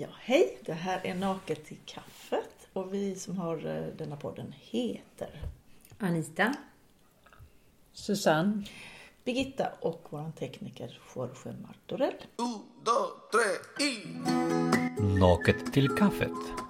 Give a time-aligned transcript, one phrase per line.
[0.00, 0.58] Ja, hej!
[0.64, 5.42] Det här är Naket till kaffet och vi som har eh, denna podden heter
[5.98, 6.54] Anita.
[7.92, 8.64] Susanne.
[9.24, 12.14] Birgitta och vår tekniker Jorge Martorell.
[12.36, 14.06] Un, dos, tres y...
[15.18, 16.69] Naket till kaffet.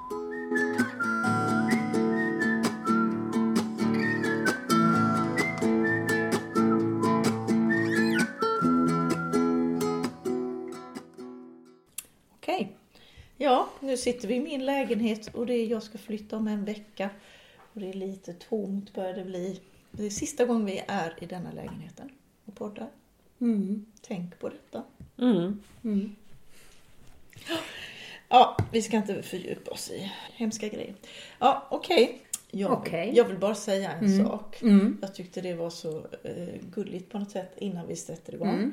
[14.00, 17.10] Sitter vi i min lägenhet och det är, jag ska flytta om en vecka.
[17.72, 19.60] Och det är lite tomt börjar det bli.
[19.90, 22.10] Det är sista gången vi är i denna lägenheten
[22.44, 22.88] och poddar.
[23.40, 23.86] Mm.
[24.00, 24.82] Tänk på detta.
[25.18, 25.60] Mm.
[25.84, 26.16] Mm.
[28.28, 30.94] Ja, vi ska inte fördjupa oss i hemska grejer.
[31.38, 32.22] Ja, okej.
[32.50, 33.12] Jag, Okej.
[33.14, 34.26] jag vill bara säga en Mm.
[34.26, 34.62] sak.
[34.62, 34.98] Mm.
[35.02, 38.48] Jag tyckte det var så eh, gulligt på något sätt innan vi sätter igång.
[38.48, 38.72] Mm.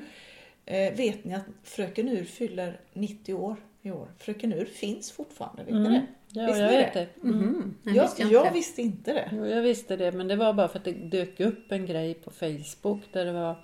[0.66, 4.08] Eh, vet ni att Fröken Ur fyller 90 år i år?
[4.17, 5.91] Fröken Ur finns fortfarande, vet ni Mm.
[5.94, 6.05] det?
[6.40, 7.00] Ja, Visste jag vet det?
[7.22, 7.28] det.
[7.28, 7.38] Mm.
[7.39, 7.75] Mhm.
[7.84, 8.53] Jag Jag, visste jag, inte.
[8.53, 9.30] visste inte det.
[9.34, 12.14] Jo, jag visste det, men det var bara för att det dök upp en grej
[12.14, 13.56] på Facebook där det var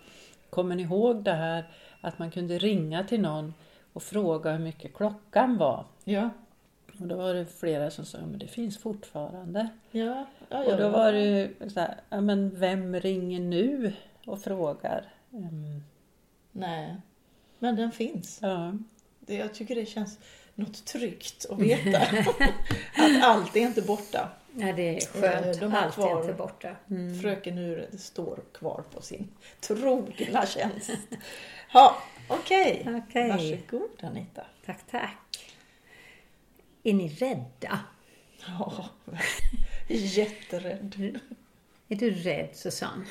[0.50, 1.64] Kommer ni ihåg det här
[2.02, 3.53] att man kunde ringa till någon
[3.94, 5.86] och fråga hur mycket klockan var?
[6.03, 6.30] Ja.
[7.00, 9.70] Och då var det flera som sa, men det finns fortfarande.
[9.92, 13.94] Ja, ja, Och då var det så här, ja men vem ringer nu
[14.25, 15.14] och frågar?
[15.33, 15.83] Mm,
[16.52, 16.95] Nej,
[17.59, 18.39] men den finns.
[18.42, 18.73] ja.
[19.25, 20.17] Det, jag tycker det känns
[20.55, 21.99] något tryggt att veta
[22.95, 24.30] att allt är inte borta.
[24.55, 25.59] Ja, det är Eh, skönt.
[25.59, 26.75] de Allt kvar- är inte borta.
[26.89, 27.21] Mm.
[27.21, 29.27] Fröken Ur står kvar på sin
[29.61, 30.91] trogna tjänst.
[31.73, 33.02] Ja, okej.
[33.07, 33.30] Okej.
[33.30, 34.43] Varsågod Anita.
[34.65, 35.55] Tack, tack.
[36.83, 37.80] Är ni rädda?
[38.47, 38.85] Ja,
[39.87, 41.19] jätterädd.
[41.87, 43.05] Är du rädd, Susanne?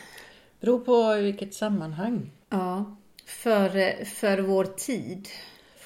[0.60, 2.30] Beror på vilket sammanhang.
[2.48, 2.97] Ja.
[3.26, 5.28] För, för vår tid,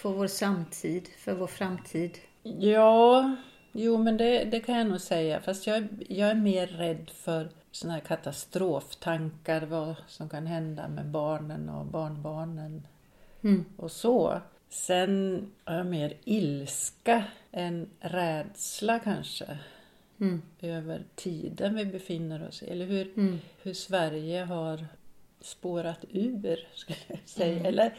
[0.07, 2.19] för vår samtid, för vår framtid.
[2.43, 3.37] Ja,
[3.73, 5.41] jo men det, det kan jag nog säga.
[5.41, 11.07] Fast jag, jag är mer rädd för såna här katastroftankar, vad som kan hända med
[11.07, 12.87] barnen och barnbarnen
[13.43, 13.65] Mm.
[13.77, 14.41] och så.
[14.69, 19.59] Sen har jag mer ilska än rädsla kanske.
[20.21, 20.43] Mm.
[20.61, 22.67] Över tiden vi befinner oss i.
[22.67, 23.39] Eller hur, Mm.
[23.63, 24.87] hur Sverige har
[25.41, 27.67] spårat ur, skulle jag säga.
[27.69, 27.95] Eller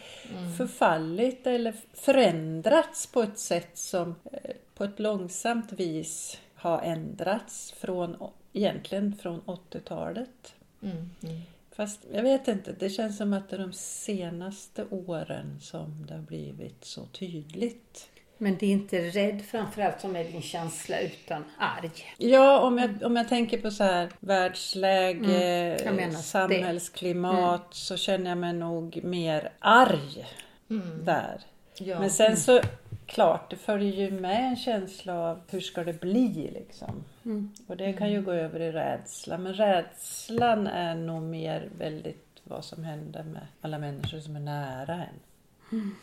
[0.58, 8.18] förfallit eller förändrats på ett sätt som eh, på ett långsamt vis har ändrats från,
[8.53, 10.56] egentligen från 80-talet.
[10.81, 11.42] Mm, mm.
[11.72, 16.14] Fast jag vet inte, det känns som att det är de senaste åren som det
[16.14, 18.09] har blivit så tydligt.
[18.38, 21.92] Men det är inte rädd framförallt som är din känsla utan arg.
[22.18, 28.38] Ja, om jag, om jag tänker på så här världsläge, Mm, samhällsklimat så känner jag
[28.38, 30.26] mig nog mer arg
[30.70, 31.06] Mm.
[31.06, 31.42] där.
[31.80, 32.00] Ja.
[32.00, 32.62] Men sen så,
[33.06, 37.03] klart, det följer ju med en känsla av hur ska det bli liksom.
[37.26, 37.52] Mm.
[37.68, 39.38] Och det kan ju gå över i rädsla.
[39.38, 44.94] Men rädslan är nog mer väldigt vad som händer med alla människor som är nära
[44.94, 45.96] en.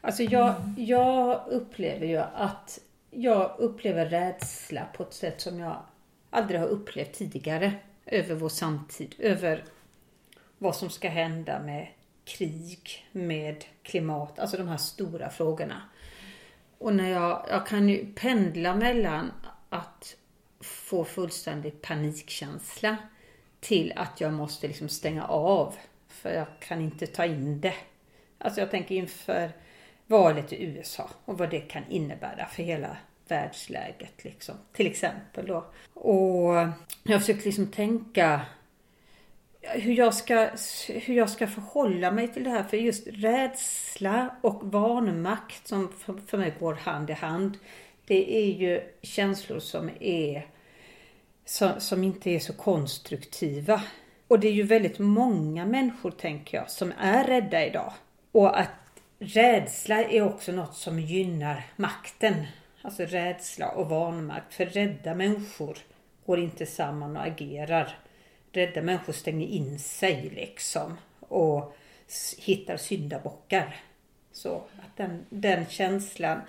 [0.00, 2.78] Alltså jag, jag upplever ju att
[3.10, 5.76] jag upplever rädsla på ett sätt som jag
[6.30, 7.72] aldrig har upplevt tidigare
[8.06, 9.64] över vår samtid, över
[10.58, 11.88] vad som ska hända med
[12.24, 15.82] krig, med klimat, alltså de här stora frågorna.
[16.78, 19.32] Och när jag, jag kan ju pendla mellan
[19.68, 20.16] att
[20.60, 22.96] få fullständig panikkänsla
[23.60, 25.74] till att jag måste liksom stänga av
[26.08, 27.74] för jag kan inte ta in det.
[28.38, 29.52] Alltså jag tänker inför
[30.06, 32.96] valet i USA och vad det kan innebära för hela
[33.28, 34.54] världsläget liksom.
[34.72, 35.64] Till exempel då.
[35.94, 36.54] Och
[37.02, 38.40] jag har försökt liksom tänka
[39.60, 40.48] hur jag, ska,
[40.88, 42.62] hur jag ska förhålla mig till det här.
[42.62, 47.58] För just rädsla och vanmakt som för, för mig går hand i hand.
[48.06, 50.46] Det är ju känslor som är
[51.44, 53.82] som, som inte är så konstruktiva.
[54.28, 57.92] Och det är ju väldigt många människor, tänker jag, som är rädda idag.
[58.32, 58.85] Och att
[59.18, 62.46] rädsla är också något som gynnar makten.
[62.82, 64.54] Alltså rädsla och vanmakt.
[64.54, 65.78] För rädda människor
[66.26, 67.98] går inte samman och agerar.
[68.52, 70.98] Rädda människor stänger in sig liksom.
[71.20, 71.76] Och
[72.38, 73.76] hittar syndabockar.
[74.32, 76.40] Så att den, den känslan.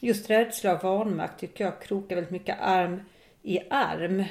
[0.00, 3.00] Just rädsla och vanmakt tycker jag krokar väldigt mycket arm
[3.42, 4.24] i arm.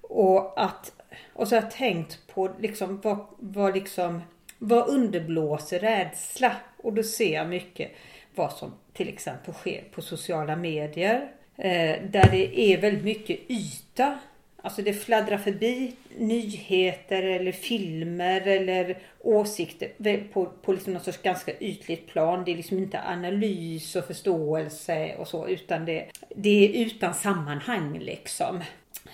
[0.00, 0.92] Och, att,
[1.32, 4.22] och så har jag tänkt på liksom vad, vad, liksom,
[4.64, 6.56] vad underblåser rädsla?
[6.76, 7.90] Och då ser jag mycket
[8.34, 11.30] vad som till exempel sker på sociala medier.
[11.56, 14.18] Eh, där det är väldigt mycket yta.
[14.62, 21.58] Alltså det fladdrar förbi nyheter eller filmer eller åsikter på, på liksom något sorts ganska
[21.58, 22.42] ytligt plan.
[22.44, 26.06] Det är liksom inte analys och förståelse och så utan det,
[26.36, 28.62] det är utan sammanhang liksom.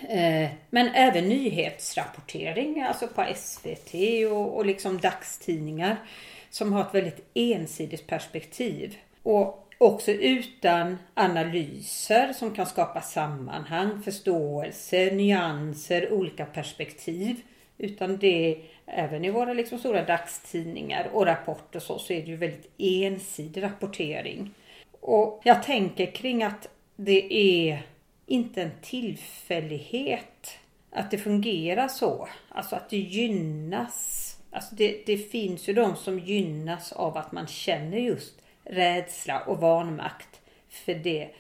[0.09, 3.95] Eh, men även nyhetsrapportering, alltså på SVT
[4.31, 5.97] och, och liksom dagstidningar
[6.51, 8.97] som har ett väldigt ensidigt perspektiv.
[9.23, 17.37] Och också utan analyser som kan skapa sammanhang, förståelse, nyanser, olika perspektiv.
[17.79, 22.37] Utan det, även i våra liksom stora dagstidningar och rapporter så, så är det ju
[22.37, 24.55] väldigt ensidig rapportering.
[25.01, 27.83] Och jag tänker kring att det är
[28.29, 30.59] inte en tillfällighet
[30.91, 32.29] att det fungerar så.
[32.49, 34.25] Alltså att det gynnas.
[34.51, 38.35] Alltså det, det finns ju de som gynnas av att man känner just
[38.65, 40.41] rädsla och vanmakt.
[40.69, 41.31] För det,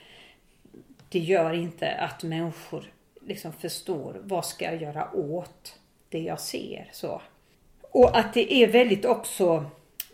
[1.09, 6.89] det gör inte att människor liksom förstår vad ska jag göra åt det jag ser.
[6.93, 7.23] Så.
[7.81, 9.65] Och att det är väldigt också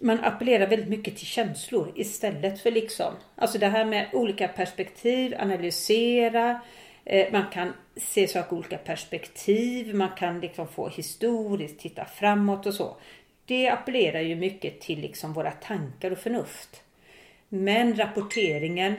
[0.04, 5.34] man appellerar väldigt mycket till känslor istället för liksom, alltså det här med olika perspektiv,
[5.38, 6.60] analysera,
[7.04, 12.66] eh, man kan se saker ur olika perspektiv, man kan liksom få historiskt titta framåt
[12.66, 12.96] och så.
[13.44, 16.82] Det appellerar ju mycket till liksom våra tankar och förnuft.
[17.48, 18.94] Men rapporteringen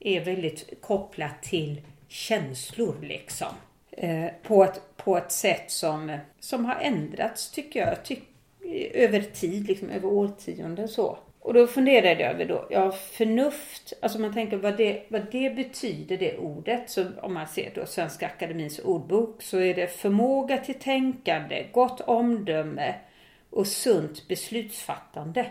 [0.00, 3.54] är väldigt kopplat till känslor liksom.
[3.90, 8.04] Eh, på, ett, på ett sätt som, som har ändrats tycker jag.
[8.04, 8.27] Tyck,
[8.94, 11.18] över tid, liksom över årtionden så.
[11.40, 15.56] Och då funderade jag över då, ja förnuft, alltså man tänker vad det, vad det
[15.56, 16.90] betyder det ordet.
[16.90, 22.00] Så om man ser då Svenska Akademins ordbok så är det förmåga till tänkande, gott
[22.00, 22.94] omdöme
[23.50, 25.46] och sunt beslutsfattande.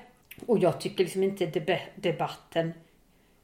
[0.45, 2.73] Och jag tycker liksom inte debatten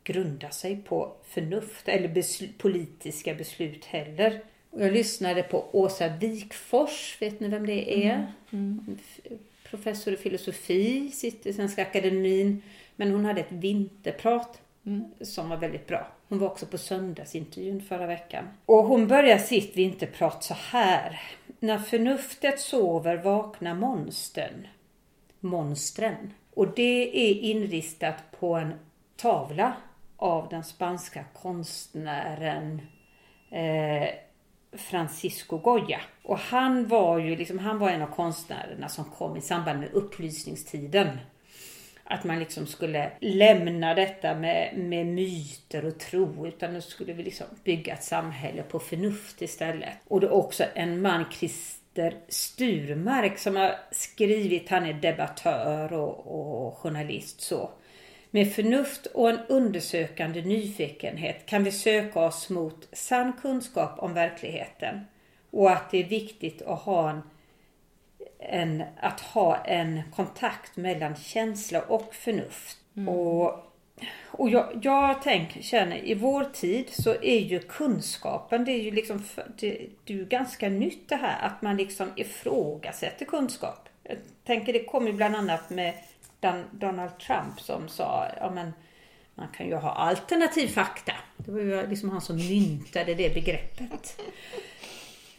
[0.04, 4.42] grundar sig på förnuft eller besl politiska beslut heller.
[4.72, 8.32] Jag lyssnade på Åsa Wikfors, vet ni vem det är?
[8.52, 8.86] Mm.
[8.88, 8.98] Mm.
[9.74, 12.62] Professor i filosofi, sitter i Svenska Akademin.
[12.96, 15.06] Men hon hade ett vinterprat mm.
[15.22, 16.08] som var väldigt bra.
[16.30, 18.46] Hon var också på söndagsintervjun förra veckan.
[18.66, 21.22] Och hon börjar sitt vinterprat så här.
[21.60, 24.68] När förnuftet sover vaknar monstern.
[25.40, 26.34] Monstren.
[26.54, 28.74] Och det är inristat på en
[29.16, 29.74] tavla
[30.18, 32.82] av den spanska konstnären
[33.52, 34.10] eh,
[34.78, 36.02] Francisco Goya.
[36.24, 39.94] Och han var ju liksom, han var en av konstnärerna som kom i samband med
[39.94, 41.08] upplysningstiden.
[42.04, 47.24] Att man liksom skulle lämna detta med, med myter och tro utan nu skulle vi
[47.24, 49.94] liksom bygga ett samhälle på förnuft istället.
[50.08, 56.68] Och det är också en man, Christer Sturmark som har skrivit, han är debattör och,
[56.68, 57.70] och journalist så.
[58.36, 65.06] Med förnuft och en undersökande nyfikenhet kan vi söka oss mot sann kunskap om verkligheten
[65.52, 67.22] och att det är viktigt att ha en,
[68.40, 72.78] en att ha en kontakt mellan känsla och förnuft.
[72.96, 73.10] Mm.
[73.10, 73.74] Och
[74.26, 78.92] och jag, jag tänker, känner i vår tid så är ju kunskapen, det är ju
[78.92, 79.24] liksom,
[79.60, 83.90] det, det är ju ganska nytt det här att man liksom ifrågasätter kunskap.
[84.04, 85.94] Jag tänker det kom ju bland annat med
[86.72, 88.74] Donald Trump som sa, ja men
[89.36, 91.14] man kan ju ha alternativ fakta.
[91.38, 94.22] Det var ju liksom han som myntade det begreppet.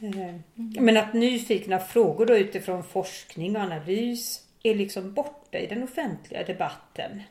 [0.01, 5.83] Eh, men att nyfikna frågor då utifrån forskning och analys är liksom borta i den
[5.83, 7.23] offentliga debatten.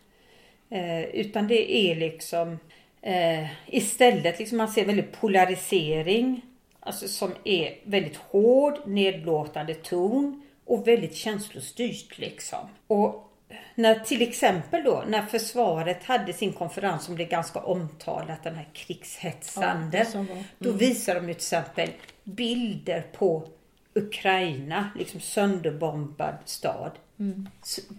[0.70, 2.60] Eh, utan det är liksom
[3.02, 6.42] eh, istället liksom man ser väldigt polarisering.
[6.80, 12.60] Alltså som är väldigt hård, nedlåtande ton och väldigt känslostyrt liksom.
[12.88, 13.33] Och
[13.76, 18.68] när till exempel då när försvaret hade sin konferens som blev ganska omtalat, den här
[18.74, 20.08] krigshetsande.
[20.14, 20.44] Ja, mm.
[20.60, 21.90] Då visar de ju till exempel
[22.24, 23.48] bilder på
[23.94, 26.92] Ukraina, liksom sönderbombad stad.
[27.20, 27.50] Mm.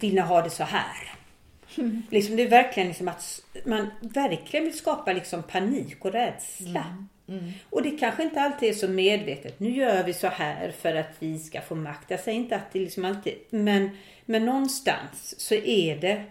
[0.00, 1.12] Vill ni ha det så här?
[1.78, 2.02] Mm.
[2.10, 6.80] Liksom det är verkligen liksom att man verkligen vill skapa liksom panik och rädsla.
[6.80, 7.08] Mm.
[7.28, 7.52] Mm.
[7.70, 9.60] Och det kanske inte alltid är så medvetet.
[9.60, 12.10] Nu gör vi så här för att vi ska få makt.
[12.10, 13.34] Jag säger inte att det liksom alltid...
[13.50, 13.90] Men,
[14.24, 16.24] men någonstans så är det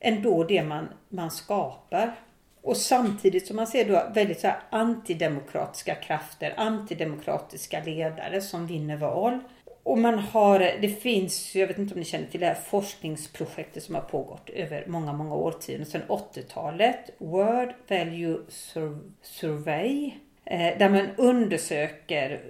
[0.00, 2.14] ändå det man, man skapar.
[2.62, 9.38] Och samtidigt som man ser då väldigt så antidemokratiska krafter, antidemokratiska ledare som vinner val.
[9.82, 13.82] Och man har, det finns, jag vet inte om ni känner till det här forskningsprojektet
[13.82, 17.10] som har pågått över många, många årtionden, sedan 80-talet.
[17.18, 18.38] World Value
[19.22, 20.12] Survey.
[20.44, 22.40] Eh, där man undersöker,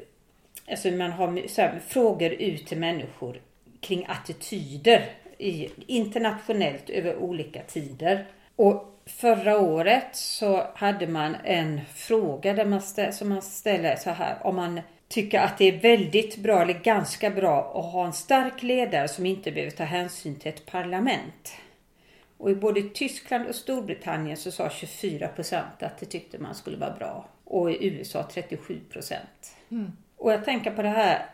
[0.70, 3.40] alltså man har så här, frågor ut till människor
[3.82, 8.26] kring attityder i, internationellt över olika tider.
[8.56, 14.10] Och förra året så hade man en fråga där man stä, som man ställer så
[14.10, 18.12] här, om man tycker att det är väldigt bra, eller ganska bra, att ha en
[18.12, 21.52] stark ledare som inte behöver ta hänsyn till ett parlament.
[22.38, 26.76] Och i både Tyskland och Storbritannien så sa 24 procent att det tyckte man skulle
[26.76, 27.28] vara bra.
[27.44, 29.56] Och i USA 37 procent.
[30.16, 31.26] Och jag tänker på det här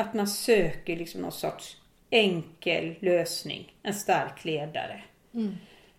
[0.00, 1.76] att man söker liksom någon sorts
[2.10, 3.74] enkel lösning.
[3.82, 5.02] En stark ledare.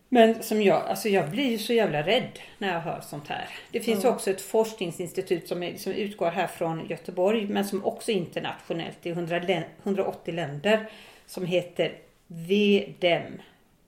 [0.09, 3.49] Men som jag, alltså jag blir ju så jävla rädd när jag hör sånt här.
[3.71, 8.11] Det finns också ett forskningsinstitut som, är, som utgår här från Göteborg men som också
[8.11, 10.89] är internationellt i 100, län- 180 länder.
[11.25, 13.41] Som heter VDEM.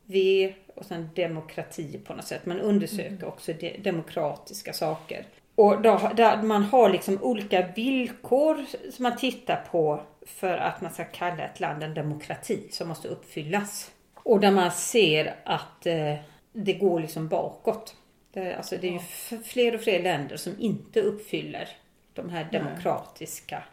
[0.05, 2.46] V och sen demokrati på något sätt.
[2.46, 5.25] Man undersöker också de, demokratiska saker.
[5.55, 10.91] Och då, där man har liksom olika villkor som man tittar på för att man
[10.93, 13.91] ska kalla ett land en demokrati som måste uppfyllas.
[14.15, 16.15] Och där man ser att eh,
[16.53, 17.95] det går liksom bakåt.
[18.33, 19.00] Det, alltså det är ju
[19.43, 21.69] fler och fler länder som inte uppfyller
[22.13, 23.63] de här demokratiska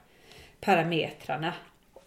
[0.60, 1.54] parametrarna.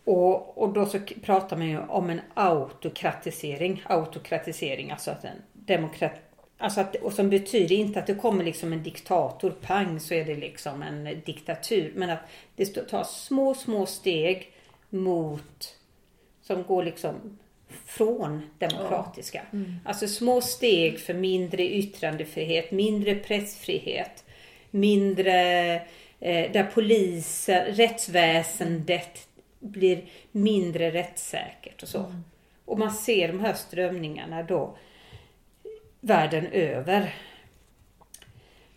[0.03, 3.83] Och, och då så pratar man ju om en autokratisering.
[3.85, 6.21] Autokratisering, alltså att en demokrat,
[6.57, 10.25] alltså att, och som betyder inte att det kommer liksom en diktator, pang så är
[10.25, 11.91] det liksom en diktatur.
[11.95, 12.19] Men att
[12.55, 14.53] det tas små, små steg
[14.89, 15.77] mot,
[16.41, 17.37] som går liksom
[17.85, 19.41] från demokratiska.
[19.85, 24.23] Alltså små steg för mindre yttrandefrihet, mindre pressfrihet,
[24.71, 25.75] mindre
[26.19, 29.27] eh, där polisen, rättsväsendet
[29.59, 32.15] blir mindre rättssäkert och så.
[32.65, 34.77] Och man ser de här strömningarna då
[36.03, 37.15] världen över.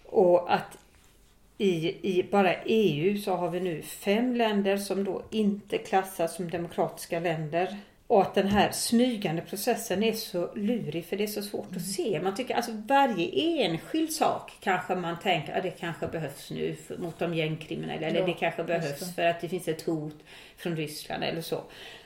[0.04, 0.78] Och att
[1.58, 6.50] i, i bara EU så har vi nu fem länder som då inte klassas som
[6.50, 7.76] demokratiska länder.
[8.06, 11.86] Och att den här smygande processen är så lurig för det är så svårt att
[11.86, 12.20] se.
[12.22, 13.28] Man tycker alltså varje
[13.64, 18.06] enskild sak kanske man tänker att det kanske behövs nu för, mot de gängkriminella.
[18.06, 19.14] Eller Ja, det kanske behövs det.
[19.14, 20.16] för att det finns ett hot
[20.56, 21.62] från Ryssland eller så.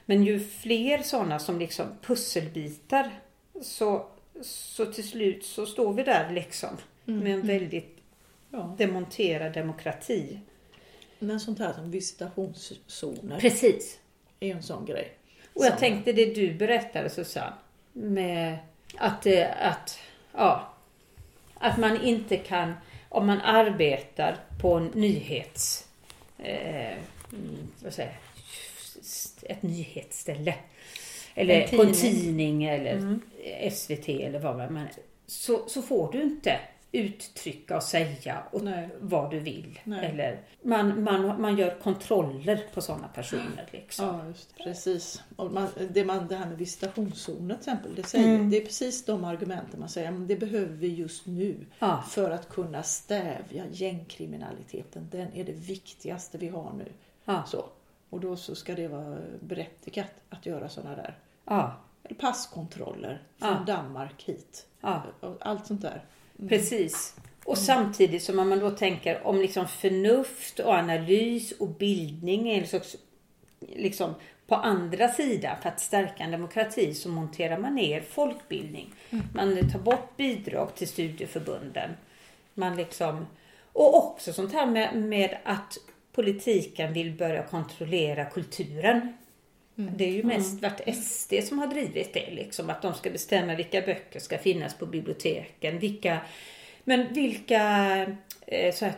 [0.07, 3.11] Men ju fler sådana som liksom pusselbitar
[3.63, 4.07] så,
[4.43, 7.97] så till slut så står vi där liksom med en väldigt
[8.53, 8.75] Ja.
[8.79, 10.41] demonterad demokrati.
[11.19, 13.99] Men sånt här som visitationszoner Precis.
[14.41, 15.13] är en sån grej.
[15.55, 17.53] Och jag Som- tänkte det du berättade Susanne.
[17.93, 18.59] Med
[18.97, 19.99] att, eh, att,
[20.33, 20.75] ja,
[21.55, 22.73] att man inte kan,
[23.09, 25.89] om man arbetar på en nyhets,
[26.39, 26.93] eh,
[27.33, 28.19] mm, vad säger
[29.43, 30.55] ett nyhetsställe.
[31.35, 32.21] Eller En på en tidning.
[32.23, 33.19] tidning eller
[33.71, 34.87] SVT eller vad man, men
[35.27, 36.59] så, så får du inte
[36.93, 38.89] uttrycka och säga och Nej.
[39.01, 39.81] vad du vill.
[39.85, 40.05] Nej.
[40.07, 43.69] Eller man, man, man gör kontroller på sådana personer.
[43.73, 44.07] Liksom.
[44.07, 44.65] Ja, just det.
[44.65, 45.23] Precis.
[45.37, 49.05] Och man, det, man, det här med visitationszoner till exempel, det, säger, det är precis
[49.05, 52.05] de argumenten man säger, men det behöver vi just nu Ja.
[52.11, 55.09] för att kunna stävja gängkriminaliteten.
[55.11, 56.87] Den är det viktigaste vi har nu.
[57.25, 57.45] Ja.
[57.47, 57.65] Så.
[58.11, 61.15] Och då så ska det vara berättigat att göra sådana där
[62.05, 63.65] eller passkontroller från Ja.
[63.67, 64.67] Danmark hit.
[65.21, 66.05] Och Allt sånt där.
[66.49, 67.17] precis.
[67.45, 72.67] Och samtidigt som man då tänker om liksom förnuft och analys och bildning är en
[72.69, 72.97] sorts,
[73.61, 74.15] liksom
[74.47, 78.95] på andra sidan för att stärka en demokrati så monterar man ner folkbildning.
[79.35, 81.91] Man tar bort bidrag till studieförbunden.
[82.55, 83.27] Man liksom,
[83.73, 85.79] och också sånt här med, med att
[86.13, 89.13] politiken vill börja kontrollera kulturen.
[89.75, 92.31] Det är ju mest varit SD som har drivit det.
[92.31, 95.79] Liksom, att de ska bestämma vilka böcker ska finnas på biblioteken.
[95.79, 96.19] Vilka,
[96.85, 97.63] men vilka
[98.47, 98.95] eh, så här,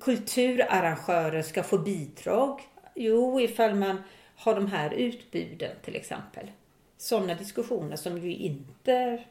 [0.00, 2.60] kulturarrangörer ska få bidrag?
[2.94, 4.02] Jo, ifall man
[4.36, 6.50] har de här utbuden till exempel.
[6.98, 9.24] Sådana diskussioner som ju inte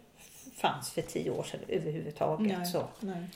[0.55, 2.57] fanns för tio år sedan överhuvudtaget.
[2.57, 2.87] Nej, Så.
[2.99, 3.27] nej.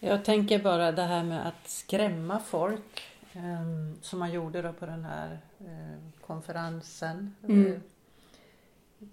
[0.00, 3.02] Jag tänker bara det här med att skrämma folk.
[3.32, 7.36] eh, som man gjorde då på den här eh, konferensen.
[7.48, 7.82] Mm.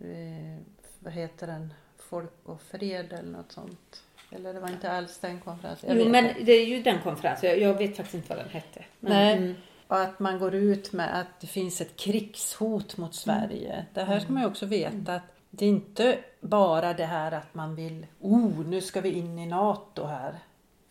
[0.02, 0.60] Eh, eh,
[1.00, 1.74] vad heter den?
[1.98, 4.04] Folk och fred eller något sånt.
[4.32, 5.98] Eller det var inte alls den konferensen.
[6.00, 7.50] Jo, men det är ju den konferensen.
[7.50, 8.86] Jag, jag vet faktiskt inte vad den hette.
[9.00, 9.38] Men, Nej.
[9.38, 9.56] mm.
[9.88, 13.86] Och att man går ut med att det finns ett krigshot mot Sverige.
[13.94, 17.54] Det här ska man ju också veta att det är inte bara det här att
[17.54, 20.40] man vill, oh nu ska vi in i NATO här.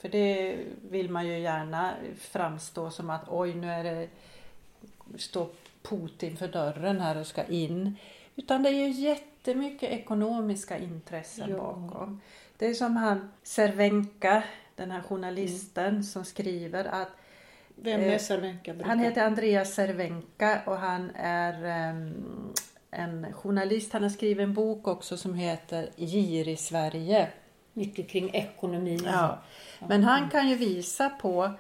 [0.07, 0.57] För det
[0.91, 4.09] vill man ju gärna framstå som att oj nu är det,
[5.19, 5.49] står
[5.83, 7.97] Putin för dörren här och ska in.
[8.37, 11.57] Utan det är ju jättemycket ekonomiska intressen Ja.
[11.57, 12.21] bakom.
[12.59, 14.43] Det är som han Cervenka,
[14.77, 17.09] den här journalisten som skriver att
[17.75, 18.73] Vem Eh, är Cervenka?
[18.75, 18.89] Berätta.
[18.89, 22.53] han heter Andreas Cervenka och han är ehm,
[22.91, 23.93] en journalist.
[23.93, 27.29] Han har skrivit en bok också som heter Gir i Sverige.
[27.77, 29.01] Mycket kring ekonomi.
[29.05, 29.39] Ja.
[29.89, 31.51] Men han kan ju visa på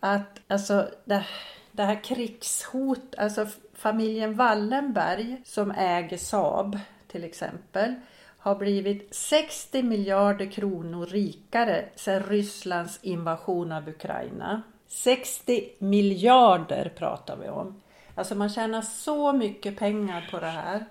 [0.00, 1.26] att alltså det,
[1.72, 7.94] det här krigshot, alltså familjen Wallenberg som äger Saab till exempel
[8.38, 14.62] har blivit 60 miljarder kronor rikare sedan Rysslands invasion av Ukraina.
[14.88, 17.80] 60 miljarder pratar vi om.
[18.14, 20.84] Alltså man tjänar så mycket pengar på det här.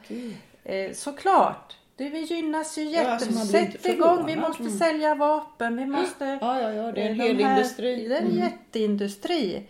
[0.63, 5.85] Eh, såklart, det vi gynnas ju Ja, alltså Sätt igång, vi måste sälja vapen, vi
[5.85, 6.25] måste...
[6.41, 8.07] Ja, ja, ja, det är en De hel här- industri.
[8.07, 8.37] Det är en Mm.
[8.37, 9.63] jätteindustri.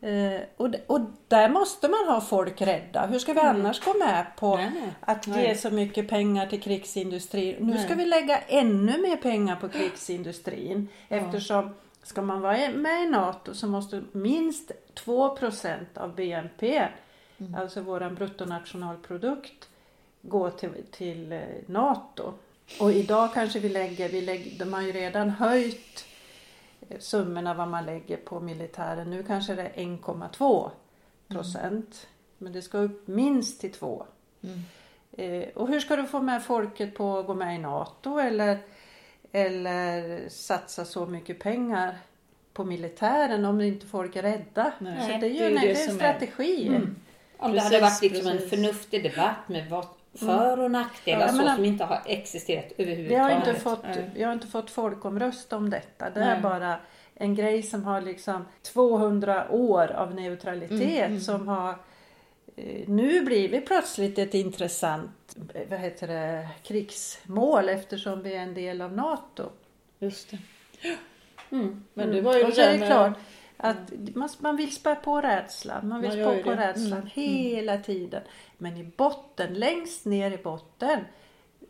[0.00, 3.06] Eh, och, och där måste man ha folk rädda.
[3.06, 4.92] Hur ska vi annars gå med på Nej, nej.
[5.00, 5.56] att ge Nej.
[5.56, 7.56] så mycket pengar till krigsindustrin?
[7.60, 10.88] Nu ska vi lägga ännu mer pengar på krigsindustrin.
[11.08, 16.88] Eftersom ska man vara med i NATO så måste minst 2% av BNP,
[17.56, 19.68] alltså våran bruttonationalprodukt,
[20.22, 22.32] gå till, till eh, NATO.
[22.80, 26.04] Och idag kanske vi lägger, vi lägger, de har ju redan höjt
[26.88, 29.10] eh, summorna vad man lägger på militären.
[29.10, 30.70] Nu kanske det är 1,2
[31.28, 32.06] procent.
[32.38, 34.06] Men det ska upp minst till 2.
[35.12, 38.58] Eh, och hur ska du få med folket på att gå med i NATO eller,
[39.32, 41.98] eller satsa så mycket pengar
[42.52, 44.72] på militären om inte folk är rädda?
[44.78, 46.68] Nej, så det är ju det är en, det det är en som är- strategi.
[47.38, 51.36] Om det Precis, hade varit liksom en förnuftig debatt med vad för och nackdelar så
[51.36, 53.36] men- som inte har existerat Vi har, överhuvudtaget.
[53.48, 56.10] inte fått, vi har inte fått folkomrösta om detta.
[56.10, 56.76] Det är bara
[57.14, 61.70] en grej som har liksom 200 år av neutralitet Mm, som har
[62.56, 68.54] eh, nu blivit plötsligt ett intressant eh, vad heter det, krigsmål eftersom vi är en
[68.54, 69.42] del av NATO.
[69.98, 70.38] Just det.
[71.50, 71.84] Mm.
[71.94, 73.12] Men det var ju är där det med- klart
[73.62, 75.88] att man, man vill spä på rädslan.
[75.88, 76.56] Man vill Man spä på det.
[76.56, 78.22] rädslan Mm, hela tiden.
[78.58, 81.00] Men i botten, längst ner i botten,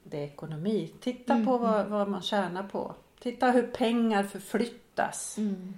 [0.02, 0.92] det är ekonomi.
[1.00, 2.94] Titta Mm, på vad, vad man tjänar på.
[3.20, 5.38] Titta hur pengar förflyttas.
[5.38, 5.74] Mm.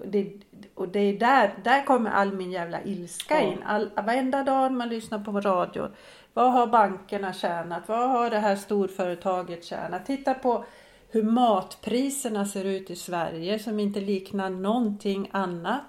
[0.00, 0.32] Och det,
[0.74, 3.52] och det är där, där kommer all min jävla ilska Ja.
[3.52, 3.62] in.
[3.62, 5.88] All, varenda dag man lyssnar på radio.
[6.34, 7.88] Vad har bankerna tjänat?
[7.88, 10.06] Vad har det här storföretaget tjänat?
[10.06, 10.64] Titta på
[11.08, 15.82] hur matpriserna ser ut i Sverige som inte liknar någonting annat.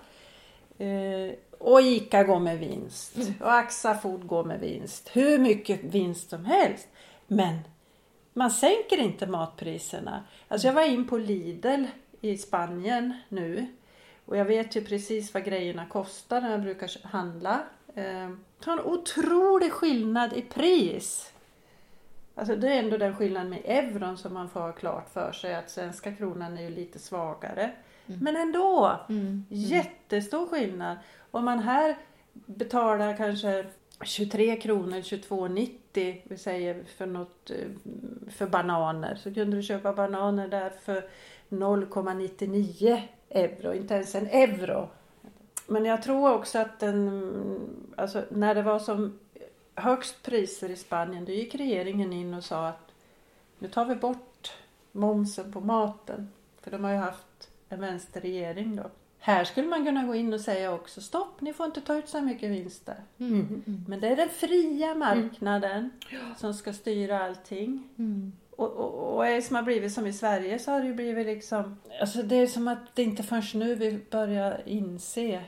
[0.77, 3.17] Eh, och ICA går med vinst.
[3.41, 5.09] Och Axa Food går med vinst.
[5.13, 6.87] Hur mycket vinst som helst.
[7.27, 7.59] Men
[8.33, 10.23] man sänker inte matpriserna.
[10.47, 11.83] Alltså jag var in på Lidl
[12.21, 13.67] i Spanien nu.
[14.25, 17.59] Och jag vet ju precis vad grejerna kostar när jag brukar handla.
[17.95, 21.33] Eh, det har en otrolig skillnad i pris.
[22.37, 25.55] Alltså det är ändå den skillnaden med euron som man får ha klart för sig
[25.55, 27.71] att svenska kronan är ju lite svagare.
[28.05, 28.99] Men ändå!
[29.09, 29.45] Mm.
[29.49, 30.97] Jättestor skillnad.
[31.31, 31.97] Om man här
[32.33, 33.65] betalar kanske
[34.03, 37.55] 23 kronor, 22,90 vi säger för något eh,
[38.31, 41.09] för bananer så kunde du köpa bananer där för
[41.49, 44.89] 0,99 euro, inte ens en euro.
[45.67, 47.33] Men jag tror också att den,
[47.97, 49.19] alltså när det var som
[49.77, 52.91] högst priser i Spanien då gick regeringen in och sa att
[53.59, 54.53] nu tar vi bort
[54.91, 56.29] momsen på maten.
[56.61, 58.83] För de har ju haft en vänsterregering då.
[59.19, 62.09] Här skulle man kunna gå in och säga också stopp, ni får inte ta ut
[62.09, 62.95] så mycket vinster.
[63.17, 63.63] Mm.
[63.87, 65.91] Men det är den fria marknaden
[66.37, 67.89] som ska styra allting.
[67.97, 68.33] Mm.
[68.55, 70.93] Och, och, och är det som har blivit som i Sverige så har det ju
[70.93, 71.79] blivit liksom...
[72.01, 75.43] Alltså det är som att det inte förrän nu vi börjar inse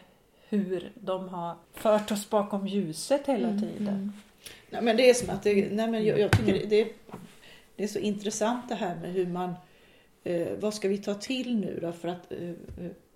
[0.49, 4.13] hur de har fört oss bakom ljuset hela Mm, tiden.
[4.69, 6.87] Nej, men det är som att det, nej, men jag, jag tycker det, det,
[7.75, 9.53] det är så intressant det här med hur man,
[10.23, 12.55] eh, vad ska vi ta till nu då för att eh, eh,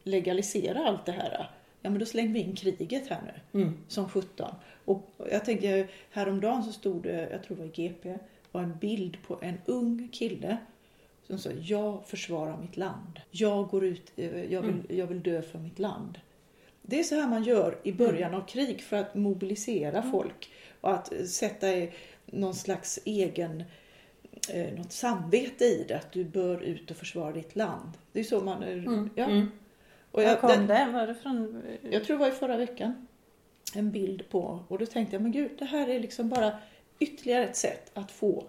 [0.04, 1.50] legalisera allt det här?
[1.82, 3.78] Ja men då slänger vi in kriget här nu, Mm.
[3.88, 4.56] som 17.
[4.86, 8.17] Och jag tänker, häromdagen så stod det, jag tror det var i GP,
[8.52, 10.58] var en bild på en ung kille
[11.28, 13.19] som sa jag försvarar mitt land.
[13.32, 16.19] Jag går ut, eh, jag vill, jag vill dö för mitt land.
[16.86, 20.93] Det är så här man gör i början av krig för att mobilisera folk och
[20.93, 21.67] att eh, sätta
[22.26, 23.63] någon slags egen
[24.54, 27.91] eh, något samvete i det, att du bör ut och försvara ditt land.
[28.12, 28.63] Det är så man...
[28.63, 28.84] eh,
[29.15, 29.26] Ja.
[29.26, 29.52] Mm.
[30.12, 30.89] Och Var jag, kom den, det?
[30.93, 31.63] Var det från...
[31.91, 33.08] jag tror det var i förra veckan.
[33.76, 36.58] En bild på, och då tänkte jag, men gud, det här är liksom bara
[37.00, 38.43] ytterligare ett sätt att få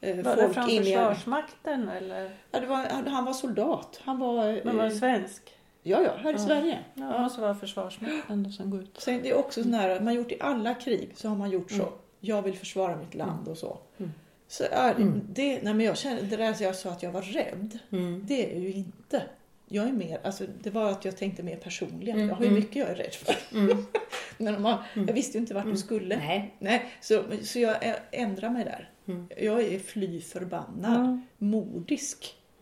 [0.00, 0.82] eh, Var det från in.
[0.84, 2.30] Försvarsmakten eller?
[2.50, 4.00] Ja, var, han, var soldat.
[4.04, 4.48] Han var...
[4.48, 5.55] eh, Men var det svensk?
[5.86, 6.38] Ja, ja, här i Ja.
[6.38, 6.78] Sverige.
[6.94, 8.96] Ja, det måste vara Försvarsmakten som går ut.
[9.00, 11.50] Sen det är också sån här, man har gjort i alla krig så har man
[11.50, 11.76] gjort så.
[11.82, 11.92] Mm.
[12.20, 13.78] Jag vill försvara mitt land och så.
[13.98, 14.12] Mm.
[14.48, 14.94] Så är
[15.28, 18.24] det, nej men jag känner, det där jag sa att jag var rädd, Mm.
[18.28, 19.22] det är ju inte.
[19.68, 22.16] Jag är mer, alltså det var att jag tänkte mer personligen.
[22.16, 22.60] Mm, Jag har ju mm.
[22.60, 23.58] mycket jag är rädd för.
[23.58, 23.86] Mm.
[24.38, 26.16] Men man, jag visste ju inte vart du skulle.
[26.16, 26.54] Nej.
[26.58, 27.76] Nej, så, så jag
[28.12, 28.90] ändrar mig där.
[29.08, 29.28] Mm.
[29.36, 31.20] Jag är fly förbannad,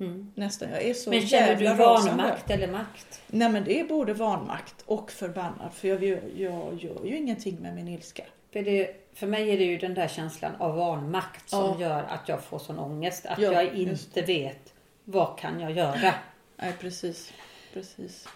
[0.01, 0.33] Mm.
[0.35, 0.71] Nästan.
[0.71, 3.23] Jag är så Men känner du vanmakt eller makt?
[3.27, 5.73] Nej men det är både vanmakt och förbannad.
[5.75, 8.25] För jag, gör- jag gör ju ingenting med min ilska.
[8.53, 11.81] För, det, för mig är det ju den där känslan av vanmakt som Ja.
[11.81, 13.27] gör att jag får sån ångest.
[13.27, 14.73] Att Ja, jag inte vet
[15.05, 16.15] vad kan jag göra.
[16.57, 17.33] Nej precis.
[17.73, 18.29] Precis.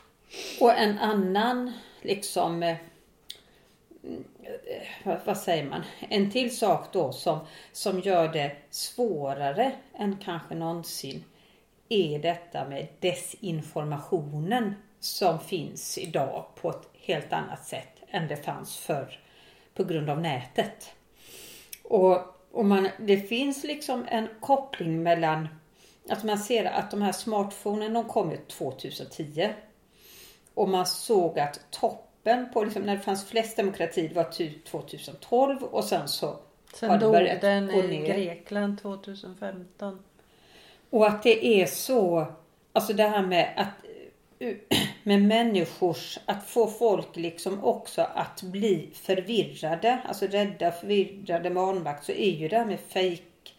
[0.60, 2.76] Och en annan liksom eh, eh,
[5.04, 5.82] vad, vad säger man?
[6.08, 7.38] En till sak då som,
[7.72, 11.24] som gör det svårare än kanske någonsin
[11.88, 18.76] är detta med desinformationen som finns idag på ett helt annat sätt än det fanns
[18.76, 19.20] förr
[19.74, 20.92] på grund av nätet.
[21.82, 22.18] Och,
[22.52, 25.48] och man, det finns liksom en koppling mellan
[26.08, 29.52] att man ser att de här smartphonen de kom ju 2010
[30.54, 35.62] och man såg att toppen på liksom, när det fanns flest demokrati var typ 2012
[35.62, 36.36] och sen så
[36.74, 38.08] Sen dog den i.
[38.08, 40.02] Grekland 2015.
[40.90, 42.26] Och att det är så,
[42.72, 43.88] alltså det här med att
[45.02, 52.12] med människors, att få folk liksom också att bli förvirrade, alltså rädda, förvirrade, vanmakt, så
[52.12, 53.54] är ju det här med fejk,